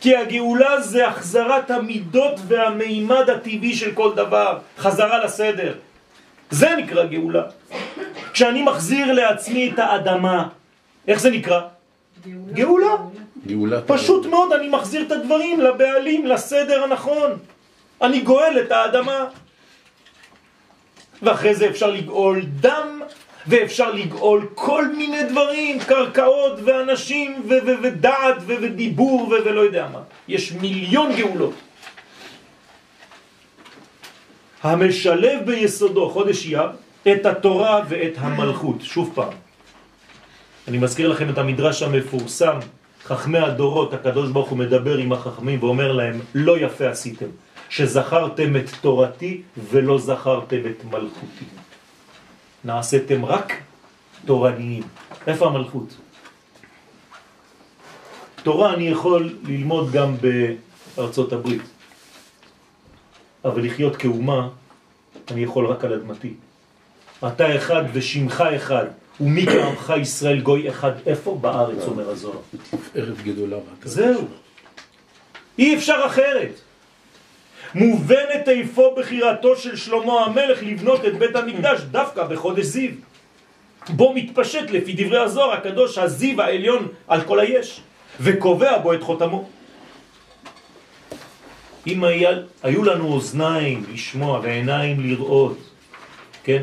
[0.00, 5.74] כי הגאולה זה החזרת המידות והמימד הטבעי של כל דבר, חזרה לסדר.
[6.50, 7.42] זה נקרא גאולה.
[8.32, 10.48] כשאני מחזיר לעצמי את האדמה,
[11.08, 11.60] איך זה נקרא?
[12.26, 12.52] גאולה.
[12.52, 12.96] גאולה.
[13.46, 13.80] גאולה.
[13.86, 17.30] פשוט מאוד, אני מחזיר את הדברים לבעלים, לסדר הנכון.
[18.02, 19.24] אני גואל את האדמה.
[21.22, 23.00] ואחרי זה אפשר לגאול דם,
[23.46, 29.88] ואפשר לגאול כל מיני דברים, קרקעות ואנשים ו- ו- ודעת ו- ודיבור ו- ולא יודע
[29.92, 30.00] מה.
[30.28, 31.54] יש מיליון גאולות.
[34.62, 36.68] המשלב ביסודו, חודש אייר,
[37.12, 38.76] את התורה ואת המלכות.
[38.82, 39.32] שוב פעם.
[40.68, 42.58] אני מזכיר לכם את המדרש המפורסם,
[43.04, 47.26] חכמי הדורות, הקדוש ברוך הוא מדבר עם החכמים ואומר להם, לא יפה עשיתם.
[47.68, 51.44] שזכרתם את תורתי ולא זכרתם את מלכותי.
[52.64, 53.52] נעשיתם רק
[54.24, 54.82] תורניים.
[55.26, 55.96] איפה המלכות?
[58.42, 60.14] תורה אני יכול ללמוד גם
[60.96, 61.62] בארצות הברית,
[63.44, 64.48] אבל לחיות כאומה
[65.30, 66.34] אני יכול רק על אדמתי.
[67.26, 68.86] אתה אחד ושמך אחד,
[69.20, 71.38] ומי כעמך ישראל גוי אחד, איפה?
[71.40, 72.38] בארץ, אומר הזוהר.
[72.94, 73.56] ערב גדולה.
[73.82, 74.24] זהו.
[75.58, 76.60] אי אפשר אחרת.
[77.76, 82.90] מובנת איפה בחירתו של שלמה המלך לבנות את בית המקדש דווקא בחודש זיו.
[83.88, 87.80] בו מתפשט לפי דברי הזוהר הקדוש הזיו העליון על כל היש,
[88.20, 89.48] וקובע בו את חותמו.
[91.86, 92.30] אם היה,
[92.62, 95.58] היו לנו אוזניים לשמוע ועיניים לראות,
[96.44, 96.62] כן?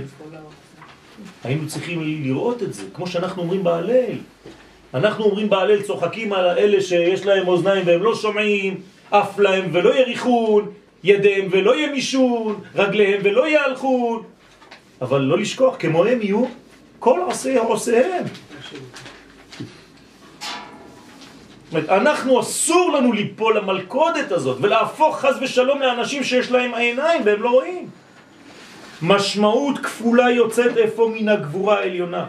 [1.43, 4.17] היינו צריכים לראות את זה, כמו שאנחנו אומרים בהלל.
[4.93, 9.95] אנחנו אומרים בהלל, צוחקים על אלה שיש להם אוזניים והם לא שומעים, אף להם ולא
[9.95, 10.73] יריחון,
[11.03, 14.23] ידיהם ולא ימישון, רגליהם ולא יהלכון.
[15.01, 16.45] אבל לא לשכוח, כמוהם יהיו
[16.99, 18.23] כל עושי עושיהם.
[21.75, 27.49] אנחנו אסור לנו ליפול למלכודת הזאת ולהפוך חז ושלום לאנשים שיש להם עיניים והם לא
[27.49, 27.89] רואים.
[29.01, 32.25] משמעות כפולה יוצאת איפה מן הגבורה העליונה.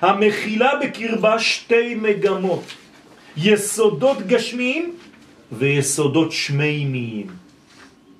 [0.00, 2.64] המכילה בקרבה שתי מגמות,
[3.36, 4.94] יסודות גשמיים
[5.52, 7.41] ויסודות שמימיים.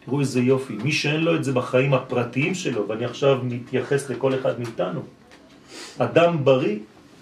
[0.05, 4.35] תראו איזה יופי, מי שאין לו את זה בחיים הפרטיים שלו, ואני עכשיו מתייחס לכל
[4.35, 5.03] אחד מאיתנו,
[5.99, 6.77] אדם בריא,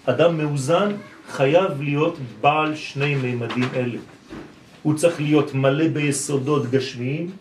[0.05, 0.91] אדם מאוזן,
[1.29, 3.97] חייב להיות בעל שני מימדים אלה.
[4.83, 7.31] הוא צריך להיות מלא ביסודות גשמיים,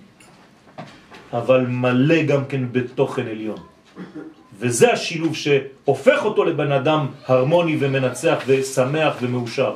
[1.33, 3.59] אבל מלא גם כן בתוכן עליון.
[4.59, 9.75] וזה השילוב שהופך אותו לבן אדם הרמוני ומנצח ושמח ומאושר.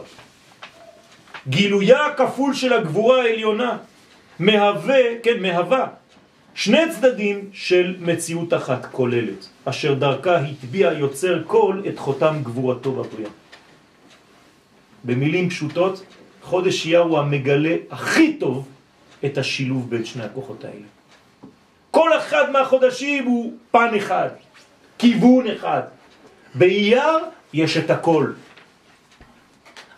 [1.49, 3.77] גילויה הכפול של הגבורה העליונה
[4.39, 5.87] מהווה, כן, מהווה
[6.55, 13.30] שני צדדים של מציאות אחת כוללת, אשר דרכה התביע יוצר כל את חותם גבורתו בבריאה.
[15.05, 16.05] במילים פשוטות,
[16.43, 18.68] חודש הוא המגלה הכי טוב
[19.24, 20.87] את השילוב בין שני הכוחות האלה.
[21.91, 24.28] כל אחד מהחודשים הוא פן אחד,
[24.99, 25.82] כיוון אחד.
[26.55, 27.18] באייר
[27.53, 28.32] יש את הכל.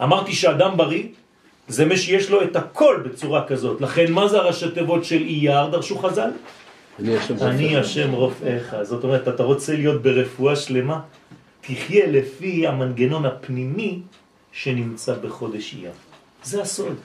[0.03, 1.05] אמרתי שאדם בריא
[1.69, 3.81] זה מי שיש לו את הכל בצורה כזאת.
[3.81, 5.67] לכן מה זה הראשי תיבות של אייר?
[5.67, 6.31] דרשו חז"ל?
[6.99, 7.51] אני השם רופאיך.
[7.51, 8.77] אני השם רופאיך.
[8.83, 11.01] זאת אומרת, אתה רוצה להיות ברפואה שלמה?
[11.61, 14.01] תחיה לפי המנגנון הפנימי
[14.53, 15.91] שנמצא בחודש אייר.
[16.43, 16.97] זה הסוד.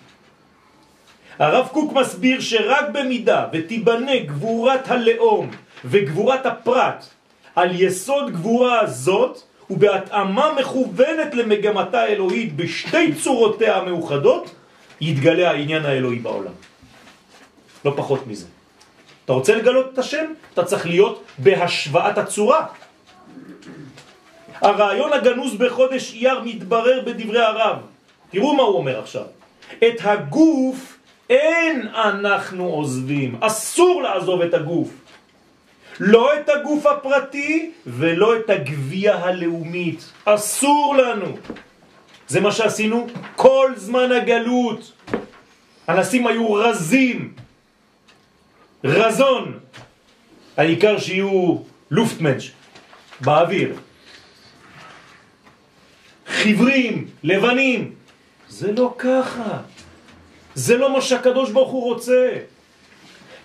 [1.39, 5.51] הרב קוק מסביר שרק במידה ותיבנה גבורת הלאום
[5.85, 7.05] וגבורת הפרט
[7.55, 9.41] על יסוד גבורה הזאת
[9.71, 14.55] ובהתאמה מכוונת למגמתה האלוהית בשתי צורותיה המאוחדות,
[15.01, 16.53] יתגלה העניין האלוהי בעולם.
[17.85, 18.45] לא פחות מזה.
[19.25, 20.25] אתה רוצה לגלות את השם?
[20.53, 22.65] אתה צריך להיות בהשוואת הצורה.
[24.61, 27.77] הרעיון הגנוז בחודש אייר מתברר בדברי הרב.
[28.31, 29.25] תראו מה הוא אומר עכשיו.
[29.77, 30.97] את הגוף
[31.29, 34.89] אין אנחנו עוזבים, אסור לעזוב את הגוף.
[36.01, 40.11] לא את הגוף הפרטי ולא את הגבייה הלאומית.
[40.25, 41.37] אסור לנו.
[42.27, 44.91] זה מה שעשינו כל זמן הגלות.
[45.89, 47.33] אנסים היו רזים,
[48.83, 49.59] רזון.
[50.57, 51.57] העיקר שיהיו
[51.91, 52.51] לופטמנש
[53.21, 53.75] באוויר.
[56.27, 57.93] חיוורים, לבנים.
[58.49, 59.57] זה לא ככה.
[60.55, 62.31] זה לא מה שהקדוש ברוך הוא רוצה.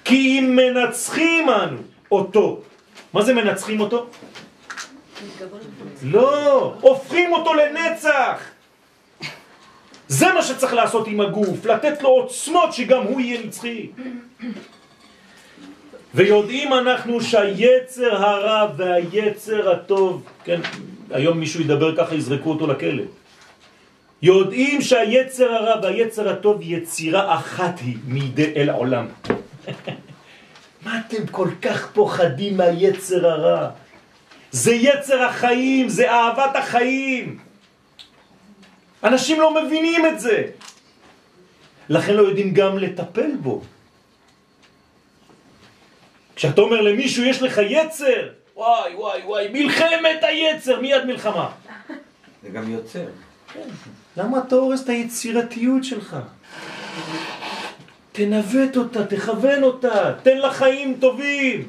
[0.05, 2.61] כי אם מנצחים אנו אותו,
[3.13, 4.07] מה זה מנצחים אותו?
[6.03, 8.41] לא, הופכים אותו לנצח.
[10.09, 13.91] זה מה שצריך לעשות עם הגוף, לתת לו עוצמות שגם הוא יהיה נצחי.
[16.15, 20.61] ויודעים אנחנו שהיצר הרע והיצר הטוב, כן,
[21.11, 23.03] היום מישהו ידבר ככה, יזרקו אותו לכלא.
[24.23, 29.07] יודעים שהיצר הרע והיצר הטוב יצירה אחת היא מידי אל העולם.
[30.87, 33.71] מה אתם כל כך פוחדים מהיצר הרע?
[34.51, 37.39] זה יצר החיים, זה אהבת החיים.
[39.05, 40.43] אנשים לא מבינים את זה.
[41.89, 43.63] לכן לא יודעים גם לטפל בו.
[46.37, 51.51] כשאתה אומר למישהו יש לך יצר, וואי וואי וואי, מלחמת היצר, מיד מלחמה.
[52.43, 53.07] זה גם יוצר.
[53.53, 53.69] כן.
[54.17, 56.17] למה אתה הורס את היצירתיות שלך?
[58.17, 61.63] תנווט אותה, תכוון אותה, תן לה חיים טובים.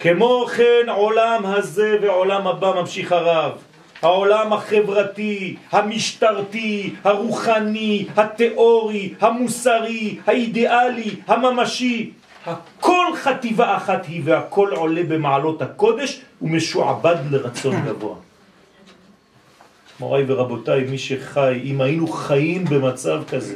[0.00, 3.52] כמו כן עולם הזה ועולם הבא ממשיך הרב.
[4.02, 12.10] העולם החברתי, המשטרתי, הרוחני, התיאורי, המוסרי, האידיאלי, הממשי,
[12.46, 18.14] הכל חטיבה אחת היא והכל עולה במעלות הקודש ומשועבד לרצון גבוה.
[20.00, 23.54] מוריי ורבותיי, מי שחי, אם היינו חיים במצב כזה,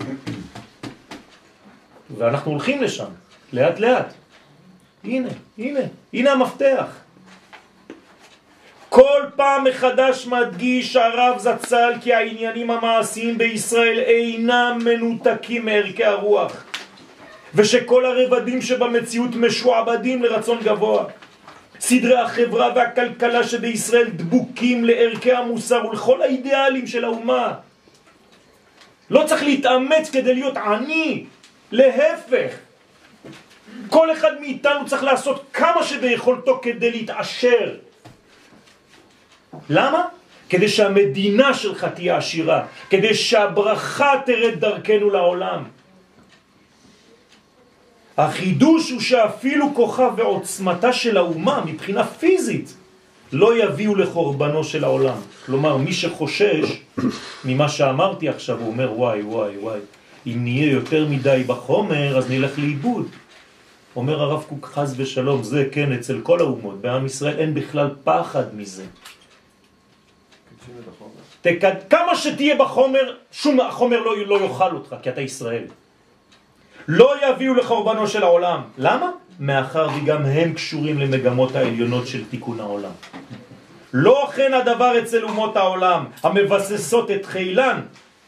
[2.19, 3.11] ואנחנו הולכים לשם,
[3.53, 4.13] לאט לאט,
[5.05, 5.29] הנה,
[5.59, 5.81] הנה,
[6.13, 6.87] הנה המפתח.
[8.89, 16.65] כל פעם מחדש מדגיש הרב זצ"ל כי העניינים המעשיים בישראל אינם מנותקים מערכי הרוח
[17.55, 21.05] ושכל הרבדים שבמציאות משועבדים לרצון גבוה.
[21.81, 27.55] סדרי החברה והכלכלה שבישראל דבוקים לערכי המוסר ולכל האידיאלים של האומה.
[29.11, 31.25] לא צריך להתאמץ כדי להיות עני,
[31.73, 32.55] להפך.
[33.91, 37.75] כל אחד מאיתנו צריך לעשות כמה שביכולתו כדי להתעשר.
[39.71, 40.05] למה?
[40.49, 45.65] כדי שהמדינה שלך תהיה עשירה, כדי שהברכה תרד דרכנו לעולם.
[48.17, 52.75] החידוש הוא שאפילו כוחה ועוצמתה של האומה מבחינה פיזית
[53.33, 55.19] לא יביאו לחורבנו של העולם.
[55.47, 56.81] כלומר, מי שחושש
[57.45, 59.81] ממה שאמרתי עכשיו, הוא אומר וואי וואי וואי,
[60.27, 63.07] אם נהיה יותר מדי בחומר אז נלך לאיבוד.
[63.97, 68.55] אומר הרב קוק חז ושלום, זה כן אצל כל האומות, בעם ישראל אין בכלל פחד
[68.55, 68.85] מזה.
[71.43, 75.65] תקד, כמה שתהיה בחומר, שום החומר לא, לא יאכל אותך, כי אתה ישראל.
[76.89, 78.61] לא יביאו לחורבנו של העולם.
[78.79, 79.11] למה?
[79.41, 82.93] מאחר וגם הם קשורים למגמות העליונות של תיקון העולם.
[83.93, 87.81] לא כן הדבר אצל אומות העולם, המבססות את חילן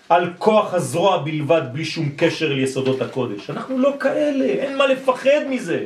[0.09, 3.51] על כוח הזרוע בלבד, בלי שום קשר ליסודות הקודש.
[3.51, 5.85] אנחנו לא כאלה, אין מה לפחד מזה.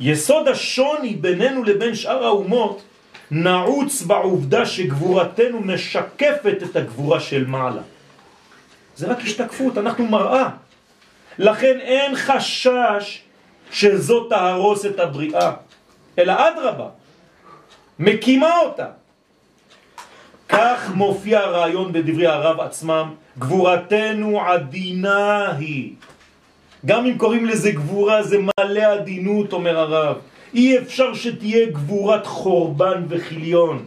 [0.00, 2.82] יסוד השוני בינינו לבין שאר האומות
[3.30, 7.82] נעוץ בעובדה שגבורתנו משקפת את הגבורה של מעלה.
[8.96, 10.48] זה רק השתקפות, אנחנו מראה.
[11.38, 13.22] לכן אין חשש
[13.70, 15.52] שזאת תהרוס את הבריאה,
[16.18, 16.88] אלא אדרבה,
[17.98, 18.86] מקימה אותה.
[20.56, 25.92] כך מופיע הרעיון בדברי הרב עצמם, גבורתנו עדינה היא.
[26.86, 30.16] גם אם קוראים לזה גבורה זה מלא עדינות, אומר הרב.
[30.54, 33.86] אי אפשר שתהיה גבורת חורבן וחיליון.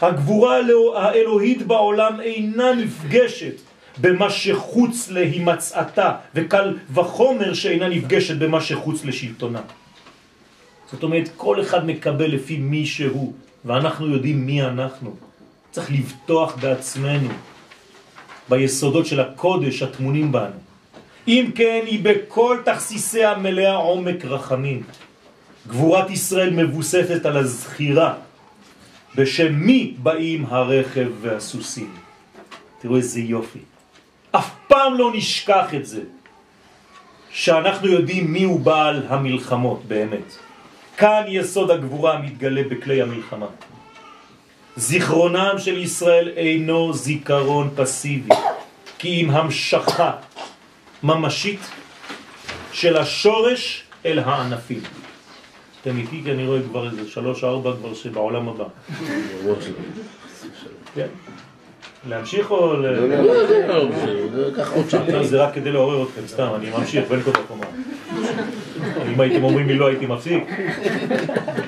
[0.00, 0.58] הגבורה
[0.96, 3.54] האלוהית בעולם אינה נפגשת
[4.00, 9.60] במה שחוץ להימצאתה, וקל וחומר שאינה נפגשת במה שחוץ לשלטונה.
[10.92, 13.32] זאת אומרת, כל אחד מקבל לפי מי שהוא,
[13.64, 15.23] ואנחנו יודעים מי אנחנו.
[15.74, 17.28] צריך לבטוח בעצמנו,
[18.48, 20.58] ביסודות של הקודש התמונים בנו.
[21.28, 24.82] אם כן, היא בכל תכסיסיה מלאה עומק רחמים.
[25.68, 28.14] גבורת ישראל מבוססת על הזכירה,
[29.14, 31.90] בשם מי באים הרכב והסוסים.
[32.80, 33.58] תראו איזה יופי.
[34.30, 36.02] אף פעם לא נשכח את זה,
[37.30, 40.36] שאנחנו יודעים מי הוא בעל המלחמות באמת.
[40.96, 43.46] כאן יסוד הגבורה מתגלה בכלי המלחמה.
[44.76, 48.34] זיכרונם של ישראל אינו זיכרון פסיבי,
[48.98, 50.12] כי אם המשכה
[51.02, 51.60] ממשית
[52.72, 54.80] של השורש אל הענפים.
[55.82, 58.64] אתם איתי כי אני רואה כבר איזה שלוש ארבע כבר שבעולם הבא.
[60.94, 61.06] כן.
[62.08, 62.76] להמשיך או...
[62.76, 62.86] ל...
[62.86, 63.08] לא,
[63.68, 63.88] לא,
[65.08, 67.66] לא, זה רק כדי לעורר אתכם, סתם, אני ממשיך בין כל הקומה.
[69.12, 70.44] אם הייתם אומרים לי לא הייתי מפסיק.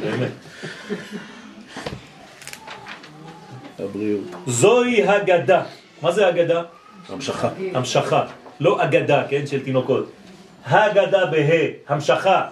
[0.00, 0.30] באמת.
[3.78, 4.24] הבריאות.
[4.46, 5.62] זוהי הגדה.
[6.02, 6.62] מה זה הגדה?
[7.08, 7.48] המשכה.
[7.74, 8.24] המשכה.
[8.60, 10.10] לא אגדה, כן, של תינוקות.
[10.66, 11.38] הגדה בה,
[11.88, 12.46] המשכה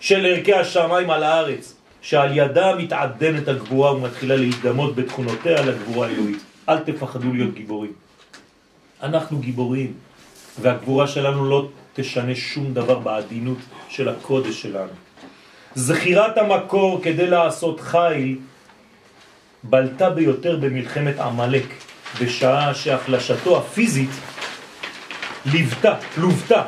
[0.00, 6.38] של ערכי השמיים על הארץ, שעל ידה מתעדנת הגבורה ומתחילה להידמות בתכונותיה לגבורה האלוהית.
[6.68, 7.92] אל תפחדו להיות גיבורים.
[9.02, 9.92] אנחנו גיבורים,
[10.60, 13.58] והגבורה שלנו לא תשנה שום דבר בעדינות
[13.88, 14.92] של הקודש שלנו.
[15.74, 18.38] זכירת המקור כדי לעשות חיל
[19.64, 21.64] בלטה ביותר במלחמת עמלק,
[22.20, 24.10] בשעה שהחלשתו הפיזית
[25.46, 26.62] ליוותה, לוותה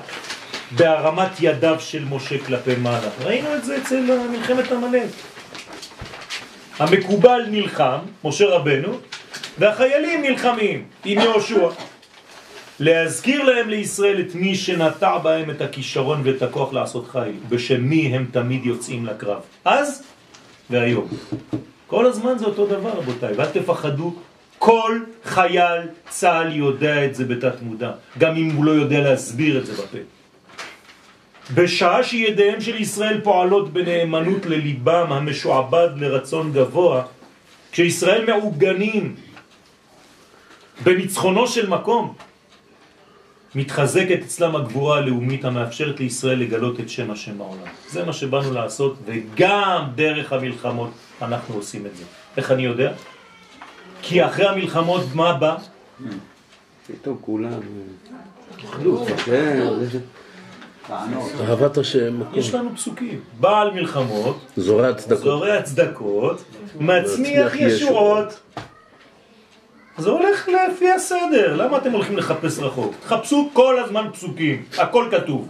[0.70, 3.08] בהרמת ידיו של משה כלפי מעלה.
[3.24, 5.08] ראינו את זה אצל מלחמת עמלק.
[6.78, 8.98] המקובל נלחם, משה רבנו,
[9.58, 11.68] והחיילים נלחמים עם יהושע.
[12.80, 18.06] להזכיר להם לישראל את מי שנטע בהם את הכישרון ואת הכוח לעשות חיל, בשם מי
[18.06, 19.40] הם תמיד יוצאים לקרב.
[19.64, 20.02] אז
[20.70, 21.08] והיום.
[21.92, 24.14] כל הזמן זה אותו דבר רבותיי, ואל תפחדו,
[24.58, 29.66] כל חייל צה"ל יודע את זה בתת מודע, גם אם הוא לא יודע להסביר את
[29.66, 29.98] זה בפה.
[31.54, 37.02] בשעה שידיהם של ישראל פועלות בנאמנות לליבם המשועבד לרצון גבוה,
[37.72, 39.14] כשישראל מעוגנים
[40.84, 42.14] בניצחונו של מקום,
[43.54, 47.68] מתחזקת אצלם הגבורה הלאומית המאפשרת לישראל לגלות את שם השם בעולם.
[47.88, 50.90] זה מה שבאנו לעשות, וגם דרך המלחמות
[51.22, 52.04] אנחנו עושים את זה.
[52.36, 52.92] איך אני יודע?
[54.02, 55.56] כי אחרי המלחמות מה בא?
[56.86, 57.60] פתאום כולם...
[58.70, 59.08] אחדות.
[59.24, 59.98] כן, זה-
[61.48, 62.20] אהבת השם.
[62.34, 63.20] יש לנו פסוקים.
[63.40, 65.18] בעל מלחמות, זורע צדקות.
[65.22, 66.42] זורע צדקות,
[66.74, 68.40] מצמיח מצמיח ישועות.
[69.98, 72.94] זה הולך לפי הסדר, למה אתם הולכים לחפש רחוק?
[73.02, 75.48] תחפשו כל הזמן פסוקים, הכל כתוב.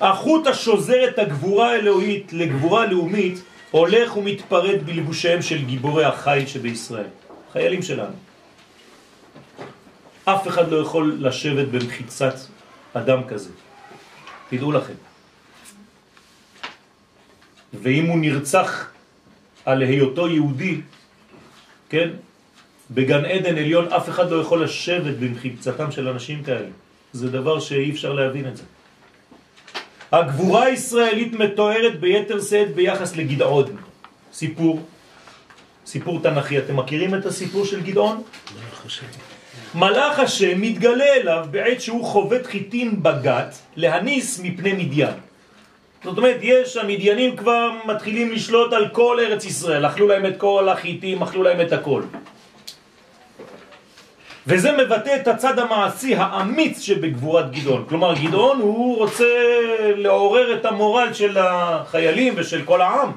[0.00, 7.06] החוט השוזר את הגבורה האלוהית לגבורה לאומית הולך ומתפרד בלבושיהם של גיבורי החיל שבישראל,
[7.52, 8.14] חיילים שלנו.
[10.24, 12.34] אף אחד לא יכול לשבת במחיצת
[12.94, 13.50] אדם כזה,
[14.50, 14.94] תדעו לכם.
[17.82, 18.90] ואם הוא נרצח
[19.64, 20.80] על היותו יהודי,
[21.88, 22.08] כן?
[22.90, 26.68] בגן עדן עליון אף אחד לא יכול לשבת במחיצתם של אנשים כאלה.
[27.12, 28.62] זה דבר שאי אפשר להבין את זה.
[30.12, 33.64] הגבורה הישראלית מתוארת ביתר שאת ביחס לגדעון.
[34.32, 34.80] סיפור,
[35.86, 36.58] סיפור תנכי.
[36.58, 38.22] אתם מכירים את הסיפור של גדעון?
[39.74, 45.14] מלאך השם מתגלה אליו בעת שהוא חובט חיטים בגת להניס מפני מדיין.
[46.04, 50.68] זאת אומרת, יש, המדיינים כבר מתחילים לשלוט על כל ארץ ישראל, אכלו להם את כל
[50.68, 52.02] החיטים, אכלו להם את הכל.
[54.48, 57.84] וזה מבטא את הצד המעשי האמיץ שבגבורת גדעון.
[57.88, 59.24] כלומר, גדעון הוא רוצה
[59.96, 63.12] לעורר את המורל של החיילים ושל כל העם.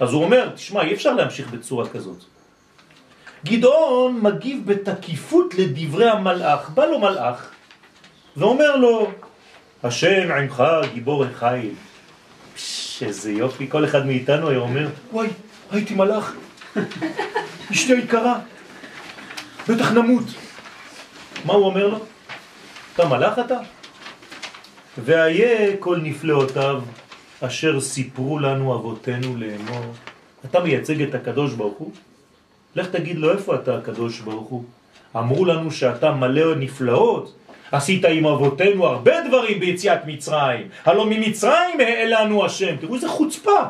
[0.00, 2.24] אז הוא אומר, תשמע, אי אפשר להמשיך בצורה כזאת.
[3.44, 6.70] גדעון מגיב בתקיפות לדברי המלאך.
[6.70, 7.50] בא לו מלאך
[8.36, 9.10] ואומר לו,
[9.82, 10.64] השם עמך
[10.94, 11.70] גיבור החיל.
[13.02, 15.28] איזה יופי, כל אחד מאיתנו היה אומר, וואי,
[15.72, 16.34] ראיתי מלאך,
[17.72, 18.38] אשתי היקרה,
[19.68, 20.45] בטח נמות.
[21.44, 21.98] מה הוא אומר לו?
[22.94, 23.58] אתה מלאך אתה?
[24.98, 26.82] והיה כל נפלאותיו
[27.40, 29.94] אשר סיפרו לנו אבותינו לאמור.
[30.44, 31.90] אתה מייצג את הקדוש ברוך הוא?
[32.76, 34.64] לך תגיד לו איפה אתה הקדוש ברוך הוא.
[35.16, 37.34] אמרו לנו שאתה מלא נפלאות,
[37.72, 43.60] עשית עם אבותינו הרבה דברים ביציאת מצרים, הלא ממצרים העלנו השם, תראו איזה חוצפה.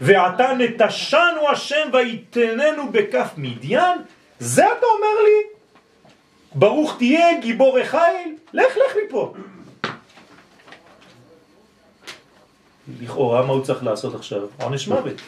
[0.00, 3.98] ועתה נטשנו השם ויתננו בכף מדיין,
[4.38, 5.59] זה אתה אומר לי?
[6.54, 9.34] ברוך תהיה גיבור החיל, לך לך מפה.
[13.00, 14.40] לכאורה מה הוא צריך לעשות עכשיו?
[14.62, 15.20] עונש מוות.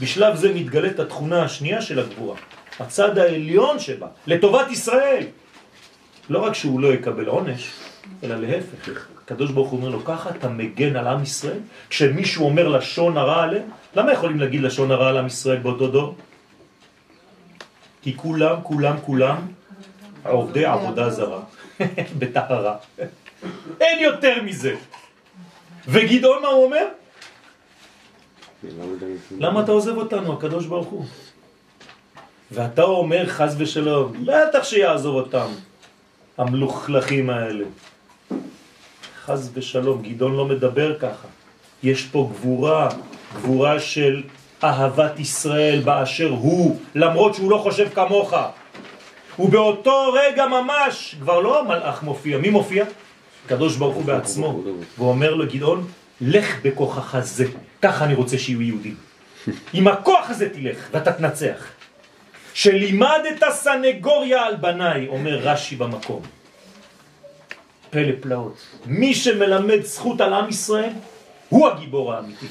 [0.00, 2.36] בשלב זה מתגלית התכונה השנייה של הגבורה,
[2.80, 5.26] הצד העליון שבה, לטובת ישראל.
[6.30, 7.70] לא רק שהוא לא יקבל עונש,
[8.22, 9.06] אלא להפך.
[9.24, 11.58] הקדוש ברוך הוא אומר לו, ככה אתה מגן על עם ישראל?
[11.90, 13.68] כשמישהו אומר לשון הרע עליהם?
[13.96, 16.16] למה יכולים להגיד לשון הרע על עם ישראל באותו דור?
[18.02, 19.36] כי כולם, כולם, כולם
[20.28, 21.40] עובדי עבודה זרה,
[22.18, 22.76] בטהרה.
[23.80, 24.74] אין יותר מזה.
[25.88, 26.86] וגדעון מה הוא אומר?
[29.38, 31.04] למה אתה עוזב אותנו, הקדוש ברוך הוא?
[32.50, 35.46] ואתה אומר חז ושלום, בטח שיעזוב אותם,
[36.38, 37.64] המלוכלכים האלה.
[39.24, 41.28] חז ושלום, גדעון לא מדבר ככה.
[41.82, 42.88] יש פה גבורה,
[43.34, 44.22] גבורה של
[44.64, 48.34] אהבת ישראל באשר הוא, למרות שהוא לא חושב כמוך.
[49.38, 52.84] ובאותו רגע ממש, כבר לא המלאך מופיע, מי מופיע?
[53.46, 54.62] הקדוש ברוך הוא בעצמו,
[54.98, 55.86] ואומר לו גדעון,
[56.20, 57.44] לך בכוחך זה,
[57.82, 58.96] ככה אני רוצה שיהיו יהודים.
[59.72, 61.66] עם הכוח הזה תלך ואתה תנצח.
[62.54, 66.22] שלימד את הסנגוריה על בניי, אומר רש"י במקום.
[67.90, 68.56] פלא פלאות.
[68.86, 70.92] מי שמלמד זכות על עם ישראל,
[71.48, 72.46] הוא הגיבור האמיתי.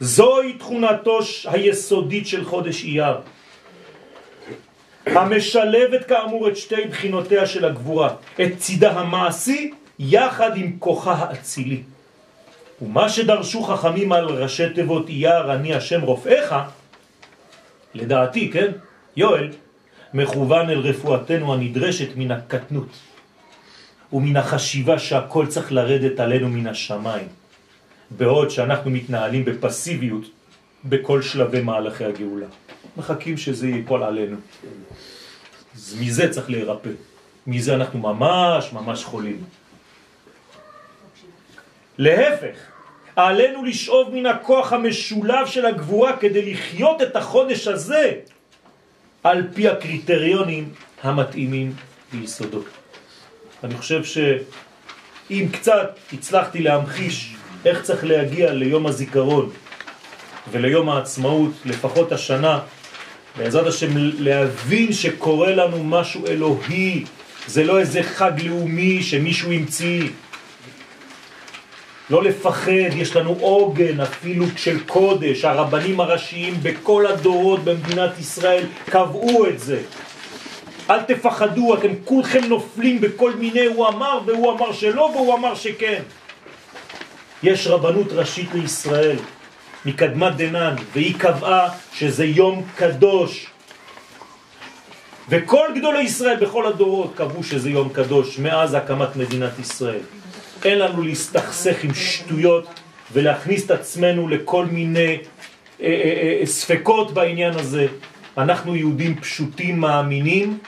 [0.00, 3.16] זוהי תכונתו היסודית של חודש אייר.
[5.06, 11.82] המשלבת כאמור את שתי בחינותיה של הגבורה, את צידה המעשי יחד עם כוחה האצילי.
[12.82, 16.54] ומה שדרשו חכמים על ראשי תיבות אייר אני השם רופאיך,
[17.94, 18.72] לדעתי, כן,
[19.16, 19.50] יואל,
[20.14, 22.88] מכוון אל רפואתנו הנדרשת מן הקטנות
[24.12, 27.28] ומן החשיבה שהכל צריך לרדת עלינו מן השמיים,
[28.10, 30.24] בעוד שאנחנו מתנהלים בפסיביות
[30.84, 32.46] בכל שלבי מהלכי הגאולה.
[32.96, 34.36] מחכים שזה ייפול עלינו.
[35.74, 36.90] אז מזה צריך להירפא.
[37.46, 39.44] מזה אנחנו ממש ממש חולים.
[41.98, 42.56] להפך,
[43.16, 48.12] עלינו לשאוב מן הכוח המשולב של הגבורה כדי לחיות את החודש הזה
[49.24, 50.72] על פי הקריטריונים
[51.02, 51.72] המתאימים
[52.12, 52.60] ביסודו.
[53.64, 57.34] אני חושב שאם קצת הצלחתי להמחיש
[57.64, 59.50] איך צריך להגיע ליום הזיכרון
[60.50, 62.60] וליום העצמאות, לפחות השנה,
[63.38, 67.04] בעזרת השם להבין שקורה לנו משהו אלוהי,
[67.46, 70.08] זה לא איזה חג לאומי שמישהו המציא.
[72.10, 79.46] לא לפחד, יש לנו עוגן אפילו של קודש, הרבנים הראשיים בכל הדורות במדינת ישראל קבעו
[79.46, 79.80] את זה.
[80.90, 86.02] אל תפחדו, אתם כולכם נופלים בכל מיני, הוא אמר והוא אמר שלא והוא אמר שכן.
[87.42, 89.16] יש רבנות ראשית לישראל,
[89.86, 93.46] מקדמת דנן, והיא קבעה שזה יום קדוש.
[95.28, 100.00] וכל גדולי ישראל בכל הדורות קבעו שזה יום קדוש מאז הקמת מדינת ישראל.
[100.64, 102.80] אין לנו להסתכסך עם שטויות
[103.12, 105.18] ולהכניס את עצמנו לכל מיני
[105.80, 107.86] אה, אה, אה, ספקות בעניין הזה.
[108.38, 110.58] אנחנו יהודים פשוטים מאמינים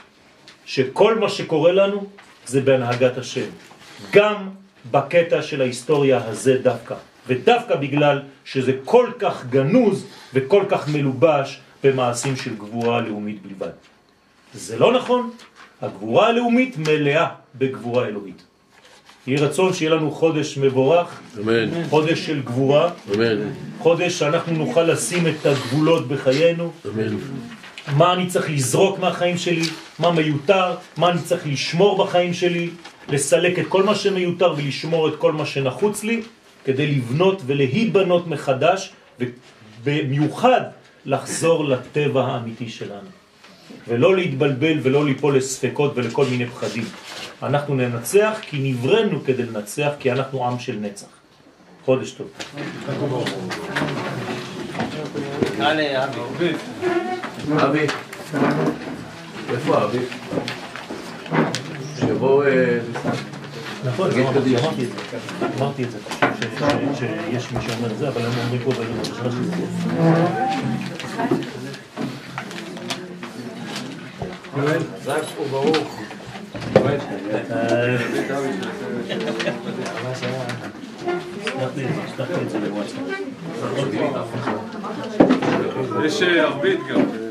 [0.65, 2.05] שכל מה שקורה לנו
[2.45, 3.49] זה בהנהגת השם.
[4.11, 4.49] גם
[4.91, 6.95] בקטע של ההיסטוריה הזה דווקא.
[7.27, 13.73] ודווקא בגלל שזה כל כך גנוז וכל כך מלובש במעשים של גבורה לאומית בלבד.
[14.53, 15.31] זה לא נכון,
[15.81, 18.43] הגבורה הלאומית מלאה בגבורה אלוהית.
[19.27, 21.83] יהי רצון שיהיה לנו חודש מבורך, אמן.
[21.89, 23.37] חודש של גבורה, אמן.
[23.79, 27.17] חודש שאנחנו נוכל לשים את הגבולות בחיינו, אמן.
[27.95, 29.65] מה אני צריך לזרוק מהחיים שלי,
[29.99, 32.69] מה מיותר, מה אני צריך לשמור בחיים שלי,
[33.09, 36.21] לסלק את כל מה שמיותר ולשמור את כל מה שנחוץ לי,
[36.67, 38.93] כדי לבנות ולהיבנות מחדש,
[39.83, 40.61] ובמיוחד
[41.05, 43.09] לחזור לטבע האמיתי שלנו.
[43.87, 46.83] ולא להתבלבל ולא ליפול לספקות ולכל מיני פחדים.
[47.43, 51.07] אנחנו ננצח כי נברנו כדי לנצח, כי אנחנו עם של נצח.
[51.85, 52.27] חודש טוב.
[57.59, 57.87] אבי,
[59.49, 59.99] איפה אבי?
[61.99, 62.43] שיבוא...
[63.87, 64.61] אה, נכון, תגיד אמרתי קדיש.
[64.61, 64.97] אמרתי את זה,
[65.59, 65.97] אמרתי את זה,
[66.39, 68.71] ש- ש- שיש מי שאומר זה, אבל הם אומרים פה.
[77.51, 77.97] אה,
[82.15, 82.99] שלחתי את זה לוואטסאפ.
[86.05, 87.26] יש אה, ערבית גם.